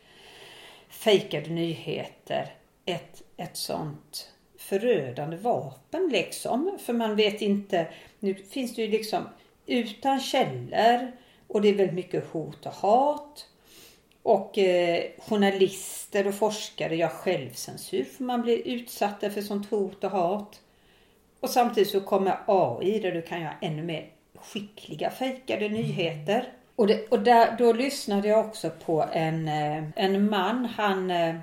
[0.89, 2.53] fejkade nyheter
[2.85, 6.77] ett, ett sånt förödande vapen liksom.
[6.81, 7.87] För man vet inte,
[8.19, 9.29] nu finns det ju liksom
[9.65, 11.11] utan källor
[11.47, 13.48] och det är väldigt mycket hot och hat.
[14.23, 20.11] Och eh, journalister och forskare gör självcensur för man blir utsatta för sånt hot och
[20.11, 20.61] hat.
[21.39, 26.53] Och samtidigt så kommer AI där du kan göra ännu mer skickliga fejkade nyheter.
[26.75, 30.65] Och, det, och där, då lyssnade jag också på en, eh, en man.
[30.65, 31.35] Han, eh,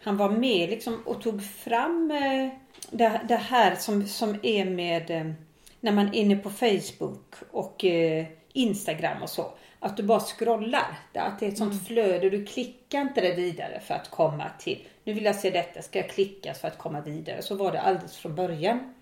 [0.00, 2.48] han var med liksom och tog fram eh,
[2.90, 5.34] det, det här som, som är med
[5.80, 7.84] när man är inne på Facebook och
[8.54, 9.52] Instagram och så.
[9.80, 10.98] Att du bara scrollar.
[11.14, 12.30] Att det är ett sånt flöde.
[12.30, 14.86] Du klickar inte det vidare för att komma till.
[15.04, 15.82] Nu vill jag se detta.
[15.82, 17.42] Ska jag klicka för att komma vidare?
[17.42, 18.94] Så var det alldeles från början.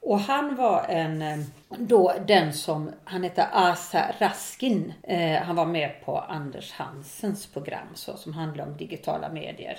[0.00, 1.38] Och han var en, eh,
[1.78, 4.92] då den som, han heter Asa Raskin.
[5.02, 9.78] Eh, han var med på Anders Hansens program så, som handlar om digitala medier.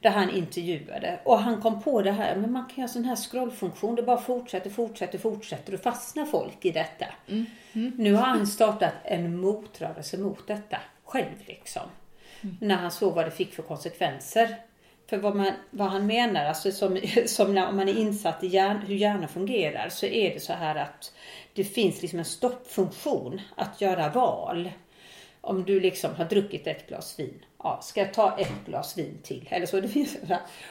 [0.00, 1.20] Där han intervjuade.
[1.24, 3.94] Och han kom på det här, men man kan göra sån här scrollfunktion.
[3.94, 7.06] Det bara fortsätter, fortsätter, fortsätter och fastnar folk i detta.
[7.96, 11.82] Nu har han startat en motrörelse mot detta själv liksom.
[12.60, 14.56] När han såg vad det fick för konsekvenser.
[15.08, 18.78] För vad, man, vad han menar, alltså som, som när man är insatt i hjärn,
[18.86, 21.12] hur hjärnan fungerar så är det så här att
[21.54, 24.70] det finns liksom en stoppfunktion att göra val.
[25.46, 29.18] Om du liksom har druckit ett glas vin, ja, ska jag ta ett glas vin
[29.22, 29.48] till?
[29.50, 30.16] Eller så, det finns,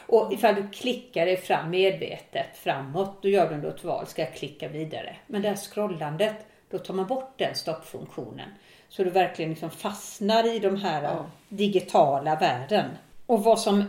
[0.06, 4.22] och ifall du klickar dig fram medvetet framåt, då gör du ändå ett val, ska
[4.22, 5.16] jag klicka vidare?
[5.26, 6.36] Men det här scrollandet,
[6.70, 8.48] då tar man bort den stoppfunktionen.
[8.88, 12.90] Så du verkligen liksom fastnar i de här digitala världen.
[13.26, 13.88] Och vad som,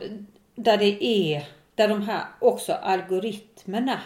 [0.55, 1.43] där det är,
[1.75, 4.01] där de här också algoritmerna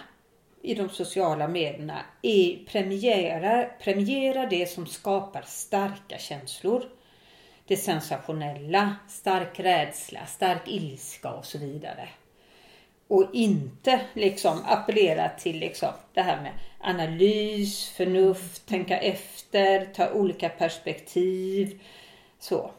[0.63, 6.84] i de sociala medierna är, premierar, premiera det som skapar starka känslor.
[7.67, 12.10] Det sensationella, stark rädsla, stark ilska och så vidare.
[13.08, 20.50] Och inte liksom appellera till liksom det här med analys, förnuft, tänka efter, ta olika
[20.50, 21.82] perspektiv.
[22.39, 22.71] Så.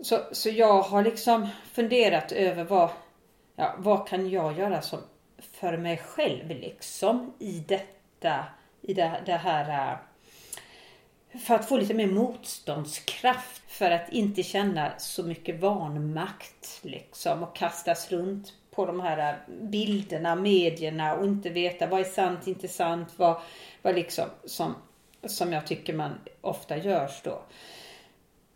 [0.00, 2.90] Så, så jag har liksom funderat över vad,
[3.56, 4.98] ja, vad kan jag göra som
[5.38, 8.44] för mig själv liksom i detta,
[8.82, 9.98] i det, det här eh,
[11.38, 17.56] för att få lite mer motståndskraft för att inte känna så mycket vanmakt liksom och
[17.56, 22.68] kastas runt på de här eh, bilderna, medierna och inte veta vad är sant, inte
[22.68, 23.40] sant, vad,
[23.82, 24.74] vad liksom som,
[25.26, 27.42] som jag tycker man ofta görs då.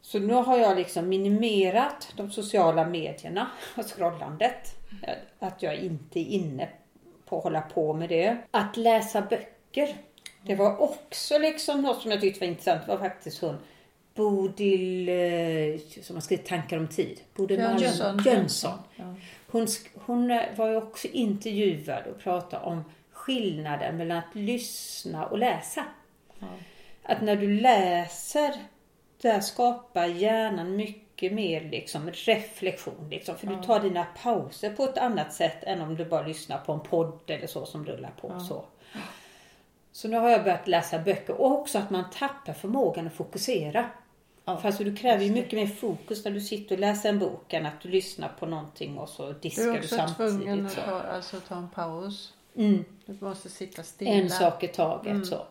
[0.03, 4.80] Så nu har jag liksom minimerat de sociala medierna och scrollandet.
[5.39, 6.69] Att jag inte är inne
[7.25, 8.37] på att hålla på med det.
[8.51, 9.97] Att läsa böcker.
[10.43, 12.87] Det var också liksom något som jag tyckte var intressant.
[12.87, 13.57] Det var faktiskt hon
[14.15, 17.21] Bodil, eh, som har skrivit Tankar om tid.
[17.35, 18.23] Bodil Jönsson.
[18.25, 18.79] Jönsson.
[19.47, 25.39] Hon, hon eh, var ju också intervjuad och pratade om skillnaden mellan att lyssna och
[25.39, 25.85] läsa.
[27.03, 28.55] Att när du läser,
[29.23, 33.09] där skapar hjärnan mycket mer liksom reflektion.
[33.11, 36.59] Liksom, för du tar dina pauser på ett annat sätt än om du bara lyssnar
[36.59, 38.41] på en podd eller så som rullar på.
[38.41, 38.65] Så.
[39.93, 43.91] så nu har jag börjat läsa böcker och också att man tappar förmågan att fokusera.
[44.45, 47.53] För alltså, du kräver ju mycket mer fokus när du sitter och läser en bok
[47.53, 50.79] än att du lyssnar på någonting och så Du diskar är du, också tvungen samtidigt.
[50.79, 52.35] att ta, alltså, ta en paus.
[52.57, 52.85] Mm.
[53.07, 54.11] Du måste sitta stilla.
[54.11, 55.27] En sak i taget.
[55.27, 55.47] Så.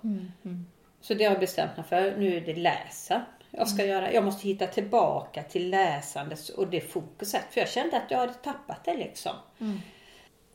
[1.01, 2.15] så det har jag bestämt mig för.
[2.17, 3.25] Nu är det läsa.
[3.51, 4.13] Jag ska göra.
[4.13, 7.43] Jag måste hitta tillbaka till läsandet och det fokuset.
[7.49, 9.31] För jag kände att jag hade tappat det liksom.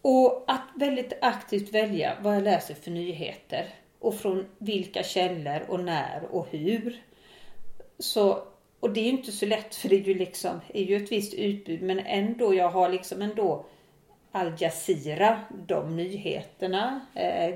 [0.03, 3.69] Och att väldigt aktivt välja vad jag läser för nyheter.
[3.99, 7.03] Och från vilka källor och när och hur.
[7.99, 8.43] Så,
[8.81, 11.13] och det är ju inte så lätt för det är ju liksom är ju ett
[11.13, 13.67] visst utbud men ändå, jag har liksom ändå
[14.37, 17.55] Al Jazeera, de nyheterna, eh,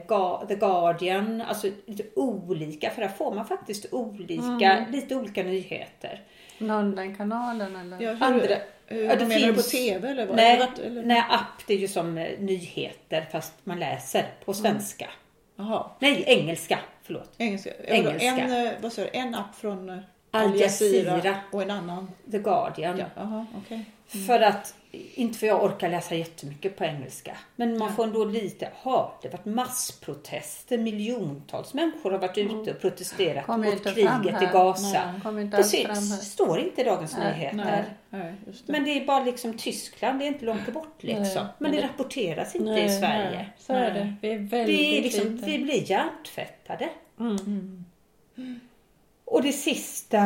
[0.48, 6.22] The Guardian, alltså lite olika för där får man faktiskt olika, lite olika nyheter.
[6.58, 8.00] Londonkanalen eller?
[8.00, 8.46] Ja, hur, Andra-
[8.86, 10.26] hur, Ja, det menar du på finns- TV eller?
[10.26, 10.36] Vad?
[10.36, 15.08] Nej, Eller nej, app det är ju som eh, nyheter fast man läser på svenska.
[15.56, 17.30] Jaha, Nej, engelska, förlåt.
[17.38, 17.70] engelska.
[17.84, 18.26] Engelska.
[18.28, 19.98] En, eh, vad sa du, en app från eh,
[20.30, 22.10] Al Jazeera och en annan.
[22.30, 22.98] The Guardian.
[22.98, 23.84] Ja, jaha, okej.
[24.26, 27.36] För att, inte för jag orkar läsa jättemycket på engelska.
[27.56, 32.70] Men man får ändå lite, ha det har varit massprotester, miljontals människor har varit ute
[32.70, 35.14] och protesterat Kommer mot kriget i Gaza.
[35.50, 37.56] Det står inte i Dagens Nej, Nyheter.
[37.56, 38.72] Nej, nej, det.
[38.72, 41.46] Men det är bara liksom Tyskland, det är inte långt bort liksom.
[41.58, 43.46] Men det, rapporteras inte i Sverige.
[43.58, 44.14] så är det.
[44.22, 46.88] Vi är väldigt Vi, är liksom, vi blir hjärntvättade.
[47.20, 47.84] Mm.
[49.24, 50.20] Och det sista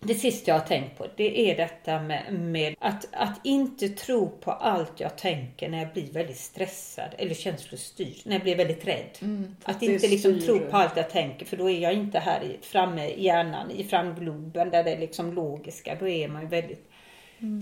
[0.00, 4.30] det sista jag har tänkt på det är detta med, med att, att inte tro
[4.30, 8.86] på allt jag tänker när jag blir väldigt stressad eller känslostyrd, när jag blir väldigt
[8.86, 9.18] rädd.
[9.22, 12.42] Mm, att inte liksom tro på allt jag tänker för då är jag inte här
[12.42, 15.96] i, framme i hjärnan, i framgloben där det är liksom logiska.
[16.00, 16.90] Då är man ju väldigt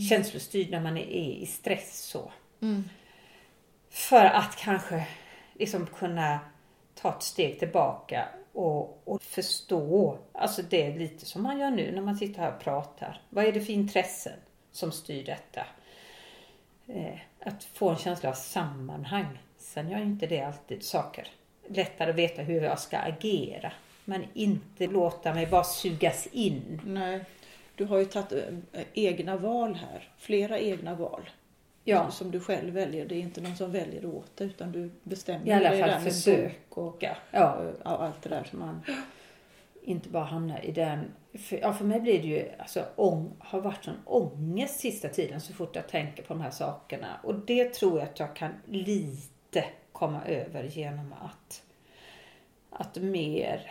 [0.08, 1.04] känslostyrd när man är
[1.40, 2.32] i stress så.
[2.62, 2.84] Mm.
[3.90, 5.06] För att kanske
[5.54, 6.38] liksom kunna
[6.94, 10.18] ta ett steg tillbaka och, och förstå.
[10.32, 13.22] Alltså det är lite som man gör nu när man sitter här och pratar.
[13.30, 14.38] Vad är det för intressen
[14.72, 15.66] som styr detta?
[16.86, 19.38] Eh, att få en känsla av sammanhang.
[19.58, 21.28] Sen gör inte det alltid saker
[21.68, 23.72] lättare att veta hur jag ska agera.
[24.04, 26.80] Men inte låta mig bara sugas in.
[26.86, 27.24] Nej,
[27.74, 28.32] du har ju tagit
[28.72, 30.08] eh, egna val här.
[30.18, 31.30] Flera egna val.
[31.88, 32.10] Ja.
[32.10, 33.06] Som du själv väljer.
[33.06, 36.46] Det är inte någon som väljer åt dig utan du bestämmer I alla dig fall
[36.68, 37.16] bok och Ja.
[37.30, 38.44] ja, allt det där.
[38.50, 38.80] Så man
[39.82, 41.12] inte bara hamnar i den...
[41.34, 45.40] För, ja, för mig blir det ju, alltså, ång, har varit sån ångest sista tiden
[45.40, 47.20] så fort jag tänker på de här sakerna.
[47.22, 51.62] Och det tror jag att jag kan lite komma över genom att,
[52.70, 53.70] att mer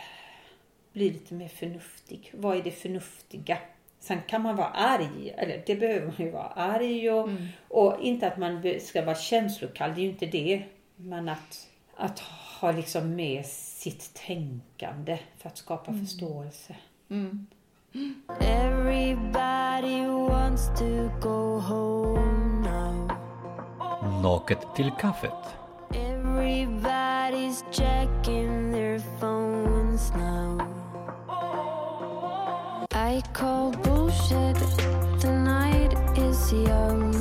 [0.92, 2.32] bli lite mer förnuftig.
[2.34, 3.58] Vad är det förnuftiga?
[4.06, 7.28] Sen kan man vara arg, eller det behöver man ju vara arg och,
[7.68, 10.62] och inte att man ska vara känslokall, det är ju inte det.
[10.96, 12.18] Men att, att
[12.60, 16.76] ha liksom med sitt tänkande för att skapa förståelse.
[17.10, 17.46] Mm.
[18.40, 23.10] Everybody wants to go home now.
[24.22, 25.56] Naket till kaffet.
[25.90, 30.76] Everybody's checking their phones now.
[32.96, 33.72] I call
[34.20, 34.56] bullshit.
[35.20, 37.12] The night is young.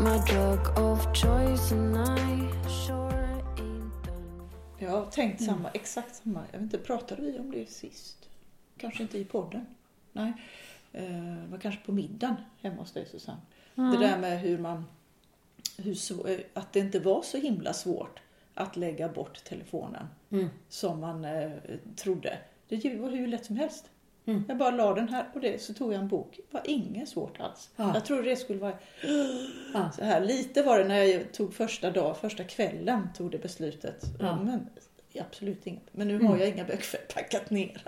[0.00, 3.12] My drug of choice, and I sure
[3.56, 3.90] ain't done.
[4.78, 6.40] Jag har tänkt samma, exakt samma.
[6.52, 8.28] Jag vet inte, pratade vi om det sist?
[8.76, 9.66] Kanske inte i podden?
[10.12, 10.32] Nej.
[10.92, 13.40] Eh, Det var kanske på middagen hemma hos dig Susanne.
[13.74, 14.84] Det där med hur man...
[15.76, 18.20] Hur, svå- eh, att det inte var så himla svårt
[18.54, 20.06] att lägga bort telefonen
[20.68, 21.50] som man eh,
[21.96, 22.38] trodde.
[22.68, 23.90] Det var hur lätt som helst.
[24.48, 26.36] Jag bara la den här och det, så tog jag en bok.
[26.36, 27.70] Det var inget svårt alls.
[27.76, 27.90] Ja.
[27.94, 28.74] Jag trodde det skulle vara
[29.74, 29.90] Ja.
[29.96, 30.20] så här.
[30.20, 34.04] Lite var det när jag tog första dag, första kvällen tog det beslutet.
[34.20, 34.32] Ja.
[34.32, 34.44] Mm.
[34.44, 34.68] Men
[35.20, 35.82] absolut inget.
[35.92, 37.82] Men nu har jag inga böcker packat ner.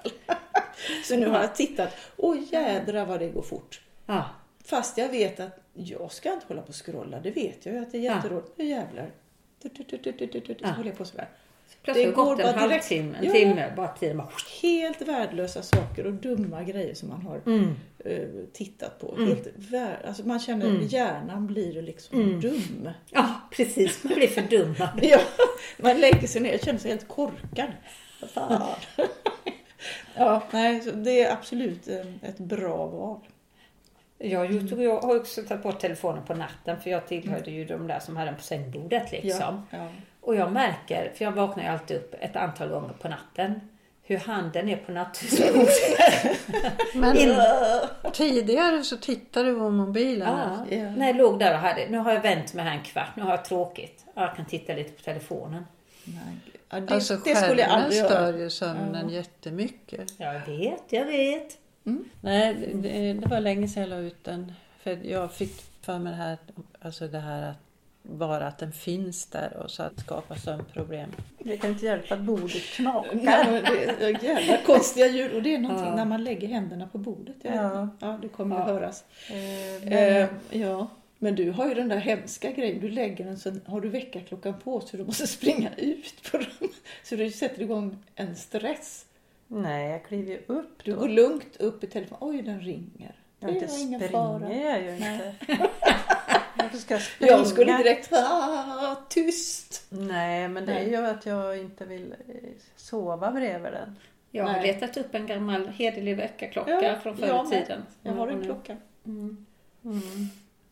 [1.05, 1.97] Så nu har jag tittat.
[2.17, 3.81] Åh jädra vad det går fort.
[4.65, 7.21] Fast jag vet att jag ska inte hålla på och scrolla.
[7.21, 8.53] Det vet jag ju att det är jätteroligt.
[8.57, 9.11] Nu jävlar.
[9.63, 9.69] Så
[10.77, 11.29] håller jag på sådär.
[11.83, 12.61] Plötsligt Det går en bara direkt.
[12.73, 13.33] halvtimme, en Ja.
[13.33, 14.29] timme, bara tiden bara...
[14.63, 17.75] Helt värdelösa saker och dumma grejer som man har Mm.
[18.05, 19.17] eh, tittat på.
[19.19, 20.07] Helt vär...
[20.07, 22.41] alltså man känner hjärnan blir liksom Mm.
[22.41, 22.91] dum.
[23.11, 24.05] Ja, precis.
[24.05, 24.89] Man blir fördummad.
[25.03, 25.19] Ja,
[25.79, 27.71] man lägger sig ner och känner sig helt korkad.
[28.35, 28.63] Fan.
[30.15, 33.21] ja, nej, så det är absolut eh, ett bra val.
[34.19, 37.65] Jag, har gjort- jag har också tagit bort telefonen på natten för jag tillhörde ju
[37.65, 39.67] de där som hade den på sängbordet liksom.
[39.71, 39.89] Ja, ja.
[40.31, 43.61] Och jag märker, för jag vaknar ju alltid upp ett antal gånger på natten,
[44.03, 45.69] hur handen är på nattduksbordet.
[46.95, 47.37] Men In-
[48.13, 50.29] tidigare så tittade du på mobilen.
[50.39, 50.91] Ja, Ja.
[50.91, 53.23] när jag låg där och hade, nu har jag vänt mig här en kvart, nu
[53.23, 54.05] har jag tråkigt.
[54.15, 55.67] Ja, Jag kan titta lite på telefonen.
[56.05, 56.17] Nej,
[56.71, 60.13] ja, det, Alltså det skulle jag aldrig stör ju sömnen jättemycket.
[60.21, 61.59] Jag vet, jag vet.
[62.21, 64.53] Nej, det, det var länge sedan jag la ut den.
[64.83, 66.39] För jag fick för mig det här,
[66.83, 67.57] alltså det här att
[68.11, 71.11] bara att den finns där och så att skapa sömnproblem.
[71.39, 73.15] Det kan inte hjälpa att bordet knakar.
[73.23, 75.97] Nej, är jävla konstiga ljud och det är någonting Ja.
[75.97, 77.37] när man lägger händerna på bordet.
[77.43, 78.19] Ja, Ja.
[78.23, 78.63] det kommer Ja.
[78.65, 79.05] höras.
[79.31, 80.87] Eh, Eh, ja,
[81.19, 82.81] men du har ju den där hemska grejen.
[82.81, 86.77] Du lägger den så har du väckarklockan på så du måste springa ut på rummet.
[87.05, 89.07] Så du sätter igång en stress.
[89.47, 91.01] Nej, jag kliver ju upp Du då.
[91.01, 92.19] går lugnt upp i telefonen.
[92.37, 93.15] Oj, den ringer.
[93.41, 94.53] Ja, Det inte var ingen fara.
[94.55, 95.35] jag ju inte.
[96.59, 97.33] Varför ska jag springa?
[97.33, 99.87] Jag skulle direkt ah, tyst.
[99.89, 100.91] Nej, men det är Nej.
[100.91, 102.35] ju att jag inte vill eh,
[102.77, 103.97] sova bredvid den.
[104.31, 104.67] Jag har Nej.
[104.67, 107.83] letat upp en gammal hederlig väckarklocka från förr i tiden.
[108.03, 108.45] Jag har en Mm.
[108.45, 108.77] klocka.
[109.07, 109.47] Mm.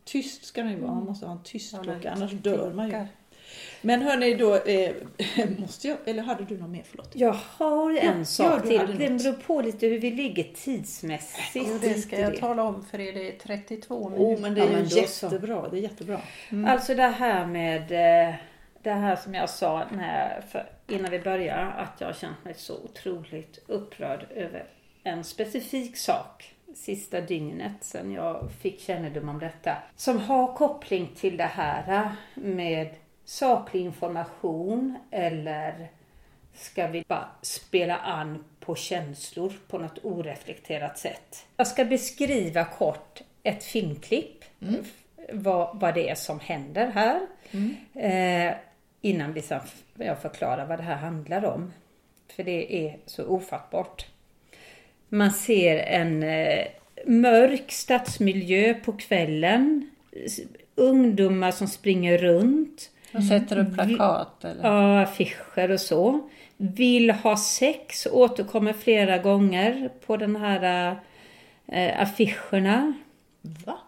[0.04, 0.94] Tyst ska den ju vara.
[0.94, 3.06] Man måste ha en tyst Ja, klocka, annars dör man ju.
[3.82, 4.92] Men hörni, då eh,
[5.58, 6.82] måste jag, eller hade du något mer?
[6.90, 7.10] Förlåt.
[7.14, 8.98] Jag har en Ja, sak du till.
[8.98, 11.50] Det beror på lite hur vi ligger tidsmässigt.
[11.54, 13.12] Jo, det ska jag tala om för er.
[13.12, 14.24] Det är 32 minuter.
[14.36, 14.98] Oh, men det är Ja, men så.
[14.98, 15.68] jättebra.
[15.68, 16.20] Det är jättebra.
[16.66, 17.82] Alltså det här med
[18.28, 18.34] eh,
[18.82, 22.54] det här som jag sa när, för, innan vi började att jag har känt mig
[22.56, 24.64] så otroligt upprörd över
[25.04, 29.76] en specifik sak sista dygnet sen jag fick kännedom om detta.
[29.96, 32.88] Som har koppling till det här med
[33.28, 35.88] saklig information eller
[36.54, 41.46] ska vi bara spela an på känslor på något oreflekterat sätt.
[41.56, 44.44] Jag ska beskriva kort ett filmklipp.
[45.32, 47.20] Vad, vad det är som händer här.
[47.94, 48.54] Eh,
[49.00, 49.60] innan vi sen,
[49.94, 51.72] jag förklarar vad det här handlar om.
[52.28, 54.06] För det är så ofattbart.
[55.08, 56.66] Man ser en eh,
[57.06, 59.90] mörk stadsmiljö på kvällen.
[60.74, 62.90] Ungdomar som springer runt.
[63.14, 64.64] Och sätter upp plakat eller?
[64.64, 66.28] Ja, affischer och så.
[66.56, 70.96] Vill ha sex återkommer flera gånger på den här
[71.66, 72.92] eh, affischerna.
[73.40, 73.78] Va?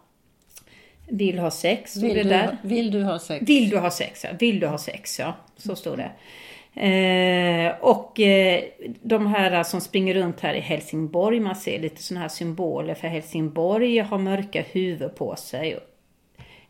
[1.07, 2.57] Vill ha sex, stod Vill det du, där.
[2.61, 3.49] vill du ha sex?
[3.49, 4.23] Vill du ha sex?
[4.23, 4.29] Ja.
[4.39, 5.19] Vill du ha sex?
[5.19, 6.11] Ja, så står det.
[6.75, 8.63] Eh, och eh,
[9.01, 13.07] de här som springer runt här i Helsingborg, man ser lite sådana här symboler för
[13.07, 15.79] Helsingborg, har mörka huvud på sig.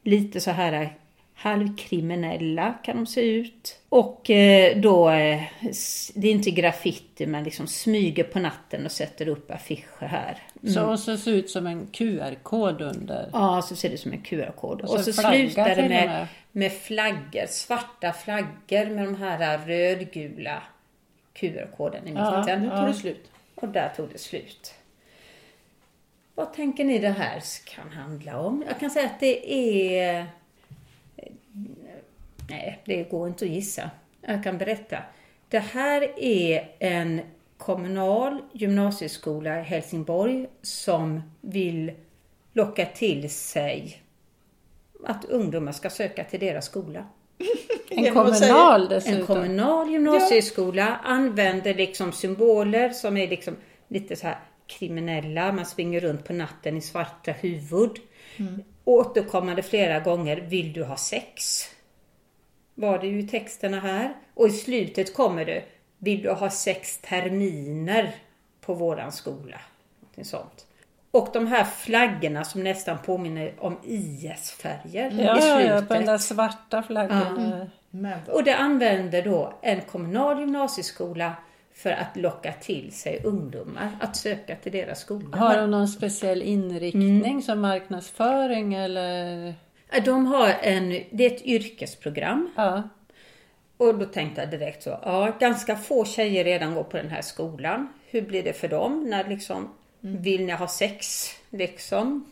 [0.03, 0.93] Lite så här
[1.41, 3.79] halvkriminella kan de se ut.
[3.89, 5.41] Och eh, då, eh,
[6.13, 10.37] det är inte graffiti men liksom smyger på natten och sätter upp affischer här.
[10.73, 13.29] Så, och så ser det ut som en QR-kod under.
[13.33, 14.81] Ja, så ser det som en QR-kod.
[14.81, 16.71] Och Och så så, slutar det med, med.
[16.71, 20.63] flaggor, svarta flaggor med de här rödgula
[21.33, 22.61] QR-koden i Ja, mitten.
[22.61, 23.31] Nu tar det slut.
[23.55, 24.73] Och där tog det slut.
[26.35, 27.41] Vad tänker ni det här
[27.75, 28.63] kan handla om?
[28.67, 30.25] Jag kan säga att det är...
[32.51, 33.89] Nej, det går inte att gissa.
[34.21, 34.97] Jag kan berätta.
[35.49, 37.21] Det här är en
[37.57, 41.91] kommunal gymnasieskola i Helsingborg som vill
[42.53, 44.01] locka till sig
[45.05, 47.05] att ungdomar ska söka till deras skola.
[47.89, 49.25] En kommunal En dessutom.
[49.25, 53.55] kommunal gymnasieskola använder liksom symboler som är liksom
[53.87, 55.51] lite så här kriminella.
[55.51, 57.91] Man springer runt på natten i svarta huvud.
[58.85, 61.63] Återkommande flera gånger, vill du ha sex?
[62.81, 64.13] Var det ju i texterna här.
[64.33, 65.63] Och i slutet kommer det,
[65.97, 68.15] vill du ha sex terminer
[68.61, 69.57] på våran skola?
[70.01, 70.65] Någonting sånt.
[71.11, 75.69] Och de här flaggorna som nästan påminner om IS-färger Ja, i slutet.
[75.75, 77.65] ja, på den där svarta flaggan.
[77.89, 81.33] Men vad- Och det använder då en kommunal gymnasieskola
[81.73, 85.37] för att locka till sig ungdomar att söka till deras skola.
[85.37, 89.53] Har de någon speciell inriktning som marknadsföring eller?
[90.05, 92.83] De har en, det är ett yrkesprogram Ja.
[93.77, 97.21] och då tänkte jag direkt så, ja ganska få tjejer redan går på den här
[97.21, 97.93] skolan.
[98.07, 102.25] Hur blir det för dem när liksom, vill ni ha sex liksom?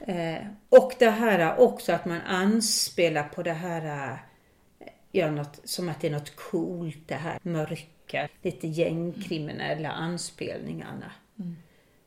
[0.00, 5.88] Eh, och det här också att man anspelar på det här, eh, ja, något, som
[5.88, 11.12] att det är något coolt det här mörka, lite gängkriminella anspelningarna.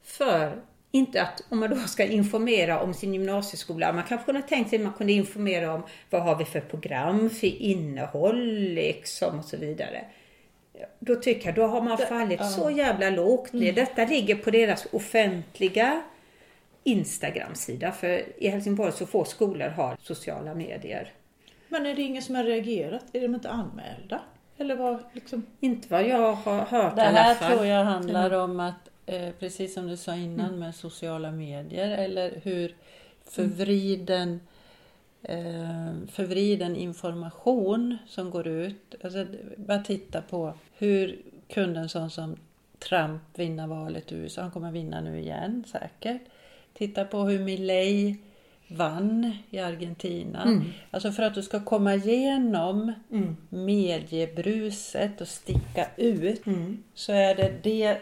[0.04, 4.70] För inte att, om man då ska informera om sin gymnasieskola, man kanske kunde tänkt
[4.70, 9.46] sig att man kunde informera om vad har vi för program, för innehåll liksom och
[9.46, 10.06] så vidare.
[11.00, 13.74] Då tycker jag, då har man fallit så jävla lågt ner.
[13.74, 16.02] Detta ligger på deras offentliga
[16.84, 21.14] Instagram-sida, för i Helsingborg så få skolor har sociala medier.
[21.68, 23.06] Men är det ingen som har reagerat?
[23.14, 24.22] Är de inte anmälda?
[24.58, 25.46] Eller vad liksom?
[25.60, 29.88] Inte vad jag har hört Det här tror jag handlar om att, eh, precis som
[29.88, 32.76] du sa innan med sociala medier, eller hur
[33.26, 34.40] förvriden,
[35.24, 38.96] eh, förvriden information som går ut.
[39.04, 39.26] Alltså,
[39.58, 42.36] bara titta på hur kunde en sån som
[42.80, 44.42] Trump vinna valet i USA?
[44.42, 46.22] Han kommer vinna nu igen säkert.
[46.74, 48.16] Titta på hur Milley
[48.68, 50.44] vann i Argentina.
[50.44, 50.64] Mm.
[50.92, 52.94] Alltså för att du ska komma igenom
[53.50, 56.84] mediebruset och sticka ut Mm.
[56.94, 57.98] så är det det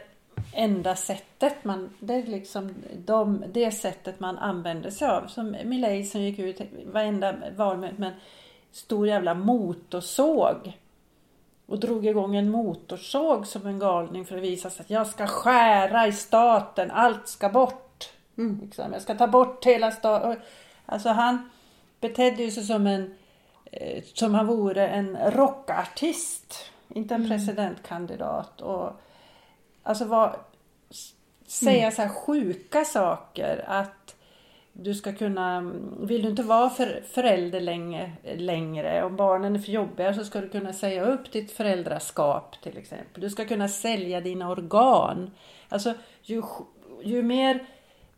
[0.53, 2.75] enda sättet man, det är liksom
[3.05, 5.27] de, det sättet man använder sig av.
[5.27, 8.15] Som Milei som gick ut varenda valmöte med en
[8.71, 10.77] stor jävla motorsåg
[11.65, 15.27] och drog igång en motorsåg som en galning för att visa sig att jag ska
[15.27, 18.09] skära i staten, allt ska bort.
[18.37, 18.59] Mm.
[18.61, 18.93] Liksom.
[18.93, 20.41] Jag ska ta bort hela staten.
[20.85, 21.49] Alltså han
[21.99, 23.15] betedde sig som en
[23.71, 28.61] eh, som han vore en rockartist, inte en presidentkandidat.
[28.61, 28.91] Och,
[29.87, 30.35] alltså var,
[30.89, 31.13] s-
[31.47, 34.15] säga så här sjuka saker att
[34.73, 39.71] du ska kunna, vill du inte vara för, förälder länge, längre, om barnen är för
[39.71, 43.21] jobbiga så ska du kunna säga upp ditt föräldraskap till exempel.
[43.21, 45.31] Du ska kunna sälja dina organ.
[45.69, 46.41] Alltså ju,
[47.03, 47.65] ju mer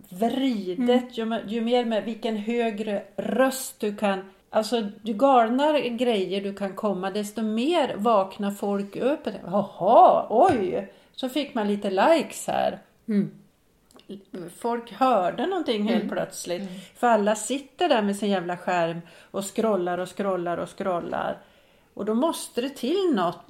[0.10, 6.54] vridet, ju, ju mer med vilken högre röst du kan Alltså ju galnare grejer du
[6.54, 9.28] kan komma desto mer vaknar folk upp.
[9.46, 10.92] Jaha, oj!
[11.20, 12.80] Så fick man lite likes här.
[13.08, 13.32] Mm.
[14.58, 16.70] Folk hörde någonting helt plötsligt.
[16.96, 19.02] För alla sitter där med sin jävla skärm
[19.32, 21.38] och scrollar och scrollar och scrollar.
[21.94, 23.46] Och då måste det till något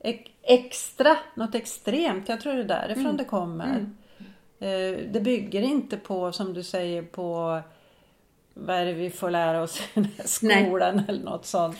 [0.00, 2.28] ex- extra, något extremt.
[2.28, 3.66] Jag tror det är därifrån det kommer.
[4.58, 7.60] Eh, Det bygger inte på, som du säger, på
[8.54, 10.06] vad är det vi får lära oss i här
[10.42, 10.64] Nej.
[10.66, 11.76] skolan eller något sånt.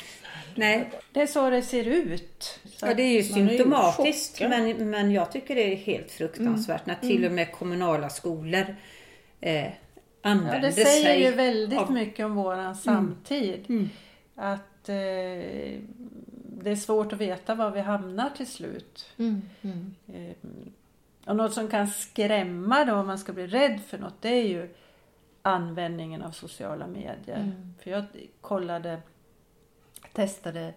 [0.55, 2.61] Nej, Det är så det ser ut.
[2.77, 5.77] Så ja, det är ju man är ju symptomatiskt men, men jag tycker det är
[5.77, 8.77] helt fruktansvärt när till och med kommunala skolor
[9.41, 9.67] eh,
[10.25, 13.65] Ja, använder det säger sig ju väldigt av- mycket om våran samtid.
[13.69, 13.91] Mm.
[14.35, 14.95] Att eh,
[16.63, 19.11] det är svårt att veta var vi hamnar till slut.
[19.19, 19.43] Mm.
[19.63, 19.95] Mm.
[20.15, 20.49] Eh,
[21.27, 24.45] och något som kan skrämma då om man ska bli rädd för något det är
[24.49, 24.69] ju
[25.43, 27.37] användningen av sociala medier.
[27.37, 27.75] Mm.
[27.79, 28.05] För jag
[28.41, 29.01] kollade,
[30.13, 30.75] testade,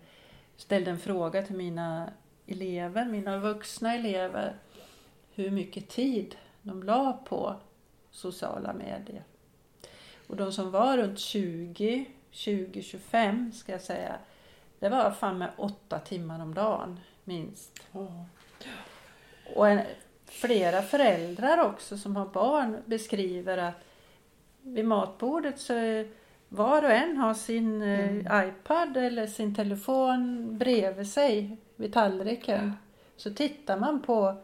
[0.57, 2.09] ställde en fråga till mina
[2.47, 4.55] elever, mina vuxna elever.
[5.33, 7.55] Hur mycket tid de la på
[8.11, 9.23] sociala medier.
[10.27, 14.15] Och de som var runt 20, 20-25 ska jag säga.
[14.79, 17.79] Det var fan med åtta timmar om dagen minst.
[17.91, 18.25] Ja.
[19.55, 19.81] Och en,
[20.25, 23.75] flera föräldrar också som har barn beskriver att
[24.65, 25.73] vid matbordet så
[26.49, 32.73] var och en har sin eh, iPad eller sin telefon bredvid sig vid tallriken.
[33.17, 34.35] Så tittar man på,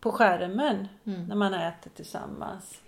[0.00, 2.80] på skärmen när man äter tillsammans.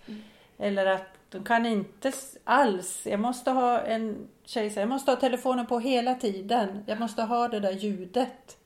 [0.57, 2.11] Eller att de kan inte
[2.43, 6.83] alls, jag måste ha en tjej säger, jag måste ha telefonen på hela tiden.
[6.87, 8.57] Jag måste ha det där ljudet.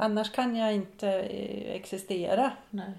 [0.00, 2.52] Annars kan jag inte eh, existera.
[2.70, 2.92] Nej.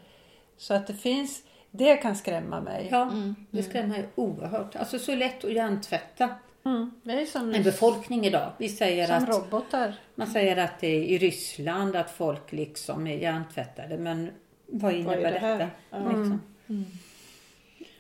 [0.58, 1.44] Så att det finns,
[1.76, 2.88] det kan skrämma mig.
[2.92, 3.12] Ja,
[3.52, 4.76] det skrämmer ju oerhört.
[4.76, 6.30] Alltså så lätt att hjärntvätta
[6.66, 8.52] Mm, det är som, en befolkning idag.
[8.58, 9.96] Vi säger som att robotar.
[10.16, 13.98] Man säger att det är i Ryssland att folk liksom är hjärntvättade.
[13.98, 14.32] Men
[14.66, 15.60] vad innebär Vad är det här?
[15.60, 15.72] detta?
[15.90, 15.98] Ja.
[15.98, 16.42] Liksom?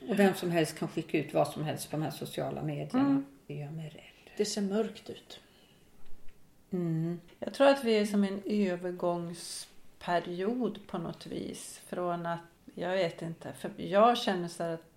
[0.09, 3.23] Och vem som helst kan skicka ut vad som helst på de här sociala medierna.
[3.47, 4.31] Det gör mig rädd.
[4.37, 5.39] Det ser mörkt ut.
[6.71, 7.19] Mm.
[7.39, 11.81] Jag tror att vi är som en övergångsperiod på något vis.
[11.87, 12.39] Från att,
[12.75, 14.93] jag vet inte, för jag känner så att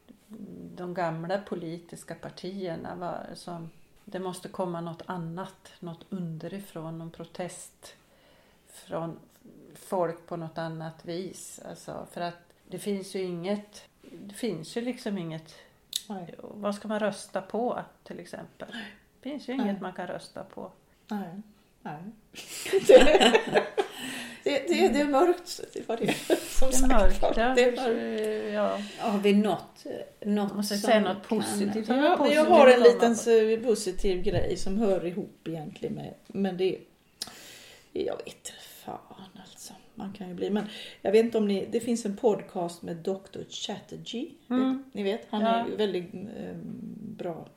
[0.76, 3.70] de gamla politiska partierna var som,
[4.04, 7.94] det måste komma något annat, något underifrån, någon protest
[8.68, 9.18] från
[9.74, 11.60] folk på något annat vis.
[11.68, 15.54] Alltså, för att det finns ju inget, det finns ju liksom inget,
[16.08, 16.34] Nej.
[16.38, 18.68] vad ska man rösta på till exempel?
[19.20, 20.72] Det finns ju inget man kan rösta på.
[21.08, 21.42] Nej.
[21.82, 22.02] Nej.
[24.46, 25.60] Det, det, det, är mörkt.
[25.72, 27.22] Det var det som Det är sagt mörkt.
[27.22, 27.34] var.
[27.36, 28.54] Ja, Det är mörkt.
[28.54, 28.80] ja.
[29.10, 29.84] Har vi något,
[30.24, 31.88] något Jag måste som säga något kan- positivt.
[31.88, 36.56] Ja, men jag har en liten så- positiv grej som hör ihop egentligen med, men
[36.56, 36.78] det
[37.92, 38.48] jag vet
[38.84, 38.98] fan
[39.42, 39.72] alltså.
[39.94, 40.66] Man kan ju bli, men
[41.02, 43.40] jag vet inte om ni, det finns en podcast med Dr.
[43.50, 44.30] Chatterjee.
[44.50, 44.84] Mm.
[44.92, 45.48] Ni vet, han Ja.
[45.48, 46.56] är ju väldigt eh,
[47.18, 47.48] bra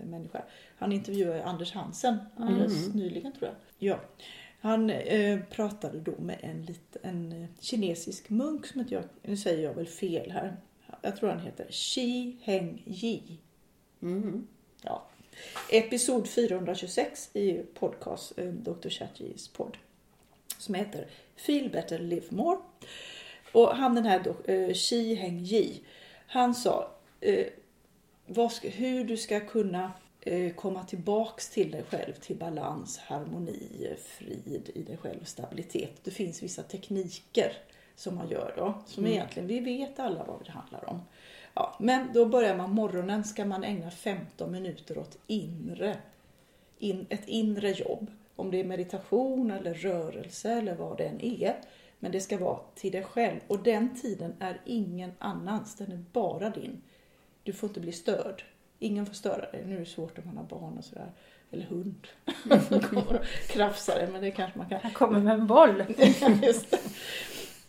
[0.00, 0.42] eh, människa.
[0.78, 3.54] Han intervjuade Anders Hansen alldeles nyligen tror jag.
[3.90, 3.98] Ja.
[4.66, 9.64] Han eh, pratade då med en, lit, en eh, kinesisk munk som jag, nu säger
[9.64, 10.56] jag väl fel här.
[11.02, 13.22] Jag tror han heter Shi Heng Yi.
[14.02, 14.46] Mm.
[14.82, 15.06] Ja.
[15.70, 18.88] Episod 426 i podcast, eh, Dr.
[18.88, 19.76] Chatterjees podd.
[20.58, 21.06] Som heter
[21.36, 22.58] Feel Better Live More.
[23.52, 25.80] Och han den här eh, Shi Heng Yi.
[26.26, 26.90] Han sa
[27.20, 27.46] eh,
[28.50, 29.92] ska, hur du ska kunna
[30.56, 36.04] komma tillbaks till dig själv, till balans, harmoni, frid i dig själv, stabilitet.
[36.04, 37.52] Det finns vissa tekniker
[37.96, 41.00] som man gör då, som egentligen, vi vet alla vad det handlar om.
[41.54, 45.96] Ja, men då börjar man morgonen ska man ägna 15 minuter åt inre,
[46.78, 48.10] in, ett inre jobb.
[48.36, 51.60] Om det är meditation eller rörelse eller vad det än är.
[51.98, 56.04] Men det ska vara till dig själv och den tiden är ingen annans, den är
[56.12, 56.82] bara din.
[57.42, 58.44] Du får inte bli störd.
[58.78, 59.64] Ingen får störa dig.
[59.66, 61.12] Nu är det svårt om man har barn och sådär.
[61.50, 62.06] Eller hund.
[62.68, 64.80] Som kommer och krafsar dig, men det kanske man kan.
[64.82, 65.84] Han kommer med en boll.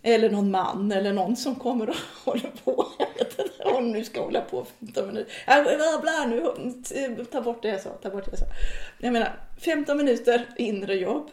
[0.02, 1.96] Eller någon man eller någon som kommer och
[2.26, 2.86] håller på.
[3.00, 5.32] Jag vet inte om nu ska hålla på 15 minuter.
[5.48, 7.90] Äh, Bla, bla, nu, ta bort det jag sa.
[7.90, 8.46] Ta bort det jag sa.
[8.98, 11.30] Jag menar, 15 minuter inre jobb.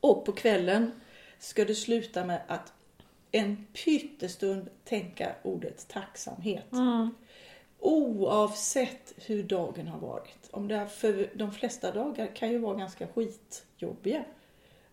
[0.00, 1.00] Och på kvällen
[1.38, 2.72] ska du sluta med att
[3.32, 6.72] en pyttestund tänka ordet tacksamhet.
[6.72, 7.14] Mm.
[7.84, 10.48] Oavsett hur dagen har varit.
[10.50, 14.24] Om det är för de flesta dagar kan ju vara ganska skitjobbiga.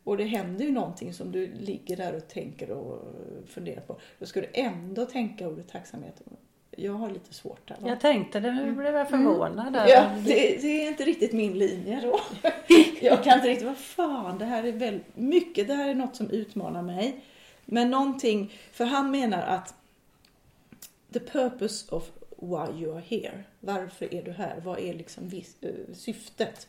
[0.03, 3.01] Och det händer ju någonting som du ligger där och tänker och
[3.47, 3.97] funderar på.
[4.19, 6.21] Då ska du ändå tänka ordet tacksamhet.
[6.71, 7.77] Jag har lite svårt där.
[7.79, 7.89] va?
[7.89, 9.87] Jag tänkte det, nu blev jag förvånad där.
[9.87, 12.19] Ja, det, det är inte riktigt min linje då.
[13.01, 16.15] Jag kan inte riktigt, vad fan, det här är väl mycket, det här är något
[16.15, 17.15] som utmanar mig.
[17.65, 19.73] Men någonting, för han menar att
[21.13, 22.11] the purpose of
[22.41, 23.43] why you are here.
[23.59, 24.61] Varför är du här?
[24.65, 26.67] Vad är liksom vis, eh, syftet?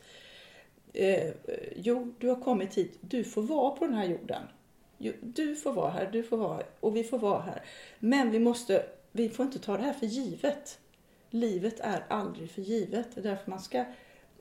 [0.93, 1.33] Eh, eh,
[1.77, 2.99] jo, du har kommit hit.
[3.01, 4.43] Du får vara på den här jorden.
[4.99, 7.63] Jo, Du får vara här, du får vara här och vi får vara här.
[7.99, 10.79] Men vi måste, vi får inte ta det här för givet.
[11.31, 13.15] Livet är aldrig för givet.
[13.15, 13.85] Det är därför man ska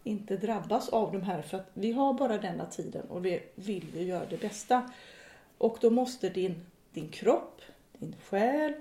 [0.03, 1.41] inte drabbas av de här.
[1.41, 4.91] För att vi har bara denna tiden och vi vill ju göra det bästa.
[5.57, 7.61] Och då måste din, din kropp,
[7.97, 8.73] din själ,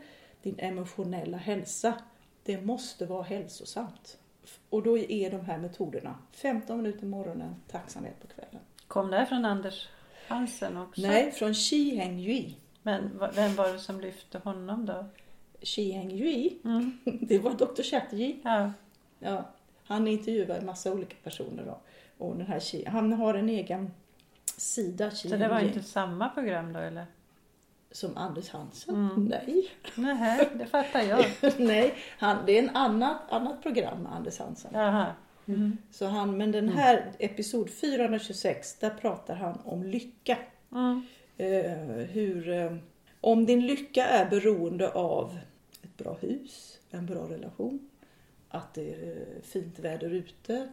[0.43, 1.95] din emotionella hälsa,
[2.49, 4.19] det måste vara hälsosamt.
[4.71, 8.61] Och då är de här metoderna 15 minuter morgonen, tacksamhet på kvällen.
[8.87, 9.89] Kom det från Anders
[10.29, 11.01] Hansen också?
[11.01, 12.57] Nej, från Shi Heng Yui.
[12.83, 15.07] Men vem var det som lyfte honom då?
[15.63, 16.99] Shi Heng Yui, Mm.
[17.05, 17.83] det var Dr.
[17.83, 18.37] Chatterjee.
[18.45, 18.73] Ja.
[19.19, 19.45] Ja,
[19.85, 21.79] han intervjuar en massa olika personer då.
[22.19, 23.91] Och den här Shi, han har en egen
[24.57, 27.07] sida, Shi Så det var inte samma program då eller?
[27.91, 28.95] Som Anders Hansen.
[28.95, 29.25] Mm.
[29.25, 29.71] Nej.
[29.95, 31.25] Nej, det fattar jag.
[31.59, 34.71] Nej, han, det är en annat, annat program med Anders Hansen.
[34.75, 35.15] Jaha.
[35.49, 35.79] Mm.
[35.91, 40.39] Så han, men den här episod 426, där pratar han om lycka.
[40.73, 41.07] Mm.
[41.37, 42.77] Eh, hur, eh,
[43.21, 45.39] om din lycka är beroende av
[45.83, 47.89] ett bra hus, en bra relation,
[48.49, 50.69] att det är eh, fint väder ute,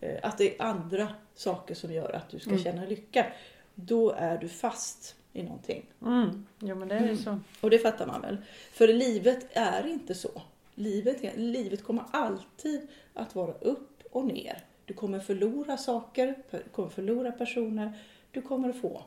[0.00, 3.26] eh, att det är andra saker som gör att du ska känna lycka.
[3.74, 5.86] Då är du fast i någonting.
[6.02, 6.46] Mm.
[6.58, 7.38] Jo men det är ju så.
[7.60, 8.36] Och det fattar man väl.
[8.72, 10.42] För livet är inte så.
[10.74, 14.64] Livet, är, livet kommer alltid att vara upp och ner.
[14.84, 17.92] Du kommer förlora saker, du kommer förlora personer,
[18.30, 19.02] du kommer att få.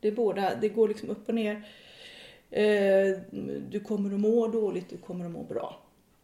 [0.00, 1.68] Det, är båda, det går liksom upp och ner.
[2.50, 3.18] Eh,
[3.70, 5.80] Du kommer att må dåligt, du kommer att må bra.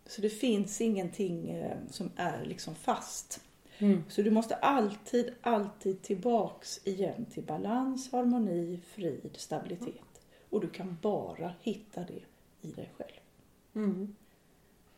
[0.06, 3.40] Så det finns ingenting eh, som är liksom fast.
[3.78, 4.04] Mm.
[4.08, 10.20] Så du måste alltid, alltid tillbaks igen till balans, harmoni, frid, stabilitet.
[10.50, 12.20] Och du kan bara hitta det
[12.68, 13.20] i dig själv.
[13.74, 14.14] Mm.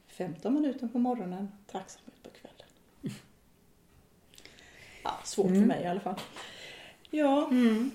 [0.07, 2.67] 15 minuter på morgonen, tacksamhet på kvällen.
[5.03, 6.15] Ja, svårt för mig i alla fall.
[7.11, 7.51] Ja,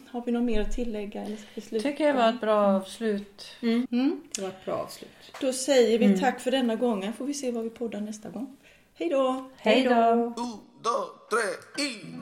[0.07, 1.21] har vi något mer att tillägga?
[1.21, 1.79] Eller ska?
[1.79, 3.47] Tycker jag var ett bra avslut.
[3.61, 4.21] Mm.
[4.35, 5.09] Det var ett bra avslut.
[5.41, 7.13] Då säger vi tack för denna gången.
[7.13, 8.57] Får vi se vad vi poddar nästa gång.
[8.93, 9.49] Hej då!
[9.57, 10.33] Hej då!
[10.83, 12.19] Dos, tres y...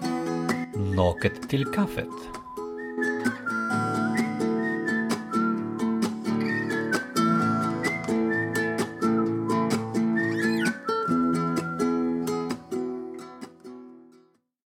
[0.96, 2.41] Naket till kaffet.